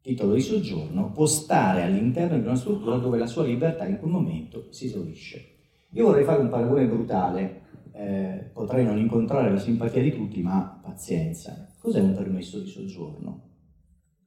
titolo 0.02 0.34
di 0.34 0.42
soggiorno 0.42 1.10
può 1.10 1.24
stare 1.24 1.84
all'interno 1.84 2.38
di 2.38 2.44
una 2.44 2.54
struttura 2.54 2.98
dove 2.98 3.16
la 3.16 3.24
sua 3.24 3.44
libertà 3.44 3.86
in 3.86 3.96
quel 3.98 4.10
momento 4.10 4.66
si 4.68 4.84
esaurisce. 4.84 5.54
Io 5.92 6.04
vorrei 6.04 6.24
fare 6.24 6.42
un 6.42 6.50
paragone 6.50 6.86
brutale, 6.86 7.62
eh, 7.94 8.50
potrei 8.52 8.84
non 8.84 8.98
incontrare 8.98 9.50
la 9.50 9.58
simpatia 9.58 10.02
di 10.02 10.12
tutti, 10.12 10.42
ma 10.42 10.78
pazienza. 10.84 11.72
Cos'è 11.78 12.00
un 12.00 12.14
permesso 12.14 12.58
di 12.58 12.68
soggiorno? 12.68 13.48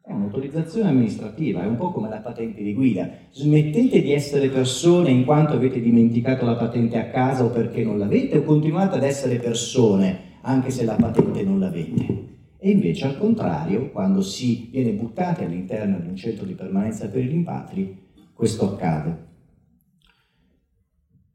È 0.02 0.12
un'autorizzazione 0.12 0.90
amministrativa, 0.90 1.62
è 1.62 1.68
un 1.68 1.78
po' 1.78 1.92
come 1.92 2.10
la 2.10 2.20
patente 2.20 2.64
di 2.64 2.74
guida. 2.74 3.08
Smettete 3.30 4.02
di 4.02 4.12
essere 4.12 4.50
persone 4.50 5.12
in 5.12 5.24
quanto 5.24 5.54
avete 5.54 5.80
dimenticato 5.80 6.46
la 6.46 6.56
patente 6.56 6.98
a 6.98 7.12
casa 7.12 7.44
o 7.44 7.52
perché 7.52 7.84
non 7.84 8.00
l'avete 8.00 8.38
o 8.38 8.44
continuate 8.44 8.96
ad 8.96 9.04
essere 9.04 9.38
persone 9.38 10.34
anche 10.46 10.70
se 10.72 10.86
la 10.86 10.96
patente 10.96 11.44
non 11.44 11.60
l'avete. 11.60 12.24
E 12.58 12.72
invece 12.72 13.06
al 13.06 13.18
contrario, 13.18 13.92
quando 13.92 14.22
si 14.22 14.70
viene 14.72 14.92
buttati 14.92 15.44
all'interno 15.44 16.00
di 16.00 16.08
un 16.08 16.16
centro 16.16 16.46
di 16.46 16.54
permanenza 16.54 17.08
per 17.08 17.24
i 17.24 17.28
rimpatri, 17.28 18.04
questo 18.34 18.74
accade. 18.74 19.24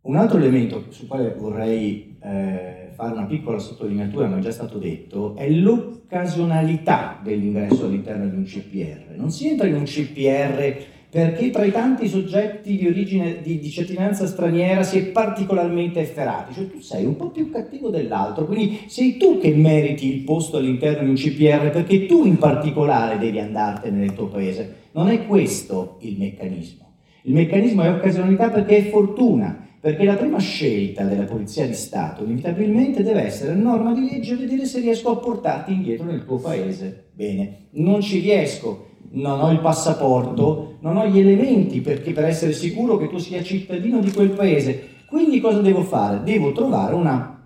Un 0.02 0.16
altro 0.16 0.38
elemento 0.38 0.86
sul 0.88 1.06
quale 1.06 1.34
vorrei 1.34 2.16
eh, 2.20 2.88
fare 2.94 3.12
una 3.12 3.26
piccola 3.26 3.58
sottolineatura, 3.58 4.28
ma 4.28 4.38
è 4.38 4.40
già 4.40 4.50
stato 4.50 4.78
detto, 4.78 5.36
è 5.36 5.48
l'occasionalità 5.50 7.20
dell'ingresso 7.22 7.84
all'interno 7.84 8.26
di 8.26 8.36
un 8.36 8.44
CPR. 8.44 9.14
Non 9.16 9.30
si 9.30 9.48
entra 9.48 9.66
in 9.66 9.74
un 9.74 9.84
CPR 9.84 10.76
perché 11.10 11.50
tra 11.50 11.64
i 11.64 11.72
tanti 11.72 12.06
soggetti 12.06 12.76
di 12.76 12.86
origine 12.86 13.40
di, 13.42 13.58
di 13.58 13.68
cittadinanza 13.68 14.28
straniera 14.28 14.84
si 14.84 14.98
è 14.98 15.02
particolarmente 15.06 15.98
efferati, 16.00 16.54
cioè 16.54 16.70
tu 16.70 16.80
sei 16.80 17.04
un 17.04 17.16
po' 17.16 17.30
più 17.30 17.50
cattivo 17.50 17.90
dell'altro, 17.90 18.46
quindi 18.46 18.82
sei 18.86 19.16
tu 19.16 19.40
che 19.40 19.50
meriti 19.50 20.06
il 20.06 20.20
posto 20.20 20.58
all'interno 20.58 21.02
di 21.02 21.08
un 21.08 21.16
CPR 21.16 21.70
perché 21.70 22.06
tu 22.06 22.24
in 22.24 22.38
particolare 22.38 23.18
devi 23.18 23.40
andartene 23.40 23.98
nel 23.98 24.14
tuo 24.14 24.28
paese. 24.28 24.76
Non 24.92 25.08
è 25.08 25.26
questo 25.26 25.96
il 26.02 26.16
meccanismo. 26.16 26.92
Il 27.22 27.34
meccanismo 27.34 27.82
è 27.82 27.90
occasionalità 27.90 28.48
perché 28.48 28.76
è 28.76 28.88
fortuna, 28.88 29.66
perché 29.80 30.04
la 30.04 30.14
prima 30.14 30.38
scelta 30.38 31.02
della 31.02 31.24
Polizia 31.24 31.66
di 31.66 31.74
Stato 31.74 32.22
inevitabilmente 32.22 33.02
deve 33.02 33.22
essere 33.22 33.54
norma 33.54 33.92
di 33.92 34.08
legge 34.08 34.36
vedere 34.36 34.64
se 34.64 34.78
riesco 34.78 35.10
a 35.10 35.16
portarti 35.16 35.72
indietro 35.72 36.06
nel 36.06 36.24
tuo 36.24 36.38
paese. 36.38 37.08
Bene, 37.12 37.66
non 37.72 38.00
ci 38.00 38.20
riesco, 38.20 38.89
non 39.12 39.40
ho 39.40 39.50
il 39.50 39.60
passaporto, 39.60 40.76
non 40.80 40.96
ho 40.96 41.06
gli 41.06 41.18
elementi 41.18 41.80
perché 41.80 42.12
per 42.12 42.24
essere 42.24 42.52
sicuro 42.52 42.96
che 42.96 43.08
tu 43.08 43.18
sia 43.18 43.42
cittadino 43.42 44.00
di 44.00 44.12
quel 44.12 44.30
paese. 44.30 44.88
Quindi 45.06 45.40
cosa 45.40 45.60
devo 45.60 45.82
fare? 45.82 46.22
Devo 46.22 46.52
trovare 46.52 46.94
una 46.94 47.42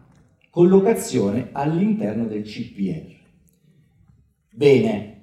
collocazione 0.50 1.48
all'interno 1.52 2.26
del 2.26 2.42
CPR. 2.42 3.12
Bene, 4.50 5.22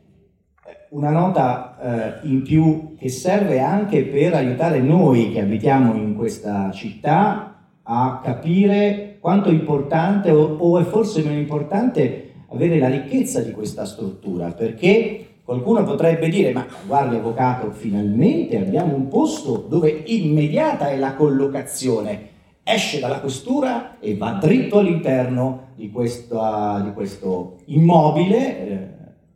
una 0.89 1.11
nota 1.11 2.21
eh, 2.23 2.27
in 2.27 2.41
più 2.41 2.95
che 2.97 3.09
serve 3.09 3.59
anche 3.59 4.03
per 4.03 4.33
aiutare 4.33 4.81
noi 4.81 5.31
che 5.31 5.39
abitiamo 5.39 5.93
in 5.95 6.15
questa 6.15 6.71
città 6.71 7.67
a 7.83 8.19
capire 8.23 9.17
quanto 9.19 9.49
è 9.49 9.53
importante 9.53 10.31
o, 10.31 10.57
o 10.57 10.79
è 10.79 10.83
forse 10.83 11.21
meno 11.23 11.39
importante 11.39 12.31
avere 12.49 12.77
la 12.79 12.89
ricchezza 12.89 13.41
di 13.41 13.51
questa 13.51 13.85
struttura, 13.85 14.51
perché 14.51 15.27
Qualcuno 15.43 15.83
potrebbe 15.83 16.29
dire, 16.29 16.53
ma 16.53 16.65
guardi 16.85 17.15
avvocato, 17.15 17.71
finalmente 17.71 18.57
abbiamo 18.57 18.95
un 18.95 19.07
posto 19.07 19.65
dove 19.67 20.03
immediata 20.05 20.89
è 20.89 20.97
la 20.97 21.15
collocazione, 21.15 22.29
esce 22.63 22.99
dalla 22.99 23.19
questura 23.19 23.99
e 23.99 24.15
va 24.15 24.37
dritto 24.39 24.77
all'interno 24.77 25.69
di, 25.75 25.89
questa, 25.89 26.79
di 26.83 26.93
questo 26.93 27.57
immobile 27.65 28.37
eh, 28.37 28.87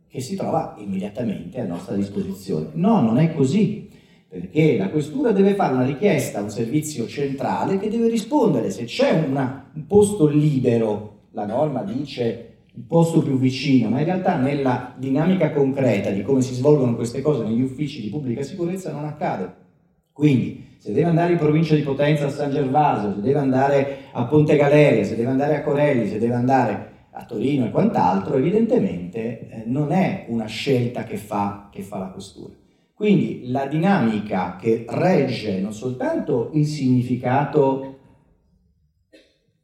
che 0.08 0.20
si 0.20 0.36
trova 0.36 0.76
immediatamente 0.78 1.60
a 1.60 1.66
nostra 1.66 1.96
disposizione. 1.96 2.68
No, 2.74 3.00
non 3.00 3.18
è 3.18 3.34
così, 3.34 3.90
perché 4.28 4.76
la 4.78 4.90
questura 4.90 5.32
deve 5.32 5.54
fare 5.54 5.74
una 5.74 5.84
richiesta 5.84 6.38
a 6.38 6.42
un 6.42 6.50
servizio 6.50 7.06
centrale 7.06 7.78
che 7.78 7.90
deve 7.90 8.08
rispondere 8.08 8.70
se 8.70 8.84
c'è 8.84 9.24
una, 9.28 9.70
un 9.74 9.86
posto 9.86 10.26
libero, 10.26 11.24
la 11.32 11.46
norma 11.46 11.82
dice 11.82 12.55
il 12.76 12.82
posto 12.82 13.22
più 13.22 13.38
vicino, 13.38 13.88
ma 13.88 14.00
in 14.00 14.04
realtà 14.04 14.36
nella 14.36 14.94
dinamica 14.98 15.50
concreta 15.50 16.10
di 16.10 16.22
come 16.22 16.42
si 16.42 16.52
svolgono 16.52 16.94
queste 16.94 17.22
cose 17.22 17.42
negli 17.42 17.62
uffici 17.62 18.02
di 18.02 18.10
pubblica 18.10 18.42
sicurezza 18.42 18.92
non 18.92 19.06
accade. 19.06 19.64
Quindi, 20.12 20.76
se 20.78 20.92
deve 20.92 21.08
andare 21.08 21.32
in 21.32 21.38
provincia 21.38 21.74
di 21.74 21.82
Potenza 21.82 22.26
a 22.26 22.30
San 22.30 22.50
Gervaso, 22.50 23.14
se 23.14 23.22
deve 23.22 23.38
andare 23.38 23.96
a 24.12 24.24
Ponte 24.24 24.56
Galeria, 24.56 25.04
se 25.04 25.16
deve 25.16 25.30
andare 25.30 25.56
a 25.56 25.62
Corelli, 25.62 26.06
se 26.06 26.18
deve 26.18 26.34
andare 26.34 26.90
a 27.10 27.24
Torino 27.24 27.66
e 27.66 27.70
quant'altro, 27.70 28.36
evidentemente 28.36 29.48
eh, 29.48 29.62
non 29.64 29.90
è 29.90 30.26
una 30.28 30.46
scelta 30.46 31.04
che 31.04 31.16
fa, 31.16 31.70
che 31.72 31.80
fa 31.82 31.98
la 31.98 32.08
questura. 32.08 32.52
Quindi 32.92 33.48
la 33.48 33.66
dinamica 33.66 34.56
che 34.56 34.84
regge 34.88 35.60
non 35.60 35.72
soltanto 35.72 36.50
il 36.52 36.66
significato 36.66 37.98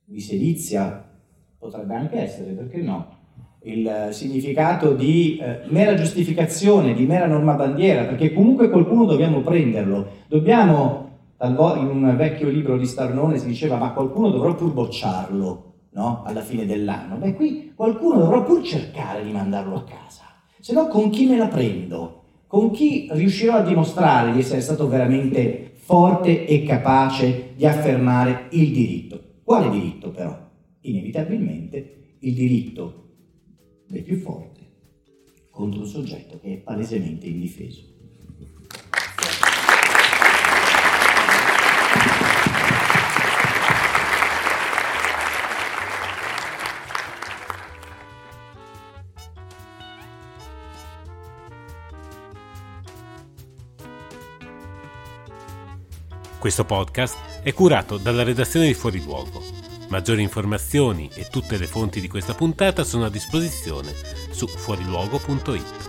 di 0.04 0.20
sedizia 0.20 1.11
potrebbe 1.62 1.94
anche 1.94 2.18
essere, 2.18 2.50
perché 2.50 2.78
no? 2.78 3.20
Il 3.62 4.08
significato 4.10 4.94
di 4.94 5.38
eh, 5.40 5.60
mera 5.68 5.94
giustificazione, 5.94 6.92
di 6.92 7.06
mera 7.06 7.26
norma 7.26 7.54
bandiera, 7.54 8.02
perché 8.02 8.32
comunque 8.32 8.68
qualcuno 8.68 9.04
dobbiamo 9.04 9.42
prenderlo. 9.42 10.08
Dobbiamo, 10.26 11.10
in 11.38 11.88
un 11.88 12.14
vecchio 12.16 12.48
libro 12.48 12.76
di 12.76 12.86
Starnone 12.86 13.38
si 13.38 13.46
diceva, 13.46 13.76
ma 13.76 13.92
qualcuno 13.92 14.30
dovrà 14.30 14.52
pur 14.54 14.72
bocciarlo, 14.72 15.74
no? 15.90 16.22
Alla 16.26 16.40
fine 16.40 16.66
dell'anno. 16.66 17.14
Beh, 17.14 17.34
qui 17.34 17.72
qualcuno 17.76 18.18
dovrà 18.18 18.40
pur 18.40 18.60
cercare 18.62 19.22
di 19.22 19.30
mandarlo 19.30 19.76
a 19.76 19.84
casa. 19.84 20.24
Se 20.58 20.72
no, 20.72 20.88
con 20.88 21.10
chi 21.10 21.26
me 21.26 21.36
la 21.36 21.46
prendo? 21.46 22.24
Con 22.48 22.72
chi 22.72 23.08
riuscirò 23.12 23.54
a 23.54 23.62
dimostrare 23.62 24.32
di 24.32 24.40
essere 24.40 24.60
stato 24.60 24.88
veramente 24.88 25.74
forte 25.76 26.44
e 26.44 26.64
capace 26.64 27.52
di 27.54 27.64
affermare 27.64 28.46
il 28.50 28.72
diritto? 28.72 29.20
Quale 29.44 29.70
diritto 29.70 30.10
però? 30.10 30.41
Inevitabilmente 30.82 32.16
il 32.20 32.34
diritto 32.34 33.08
del 33.86 34.02
più 34.02 34.16
forte 34.18 34.60
contro 35.50 35.80
un 35.80 35.86
soggetto 35.86 36.40
che 36.40 36.54
è 36.54 36.56
palesemente 36.58 37.26
indifeso. 37.26 37.90
Questo 56.38 56.64
podcast 56.64 57.40
è 57.44 57.52
curato 57.52 57.98
dalla 57.98 58.24
redazione 58.24 58.66
di 58.66 58.74
Fuori 58.74 59.00
Luogo 59.04 59.62
Maggiori 59.92 60.22
informazioni 60.22 61.10
e 61.12 61.26
tutte 61.28 61.58
le 61.58 61.66
fonti 61.66 62.00
di 62.00 62.08
questa 62.08 62.32
puntata 62.32 62.82
sono 62.82 63.04
a 63.04 63.10
disposizione 63.10 63.92
su 64.30 64.46
fuoriluogo.it. 64.46 65.81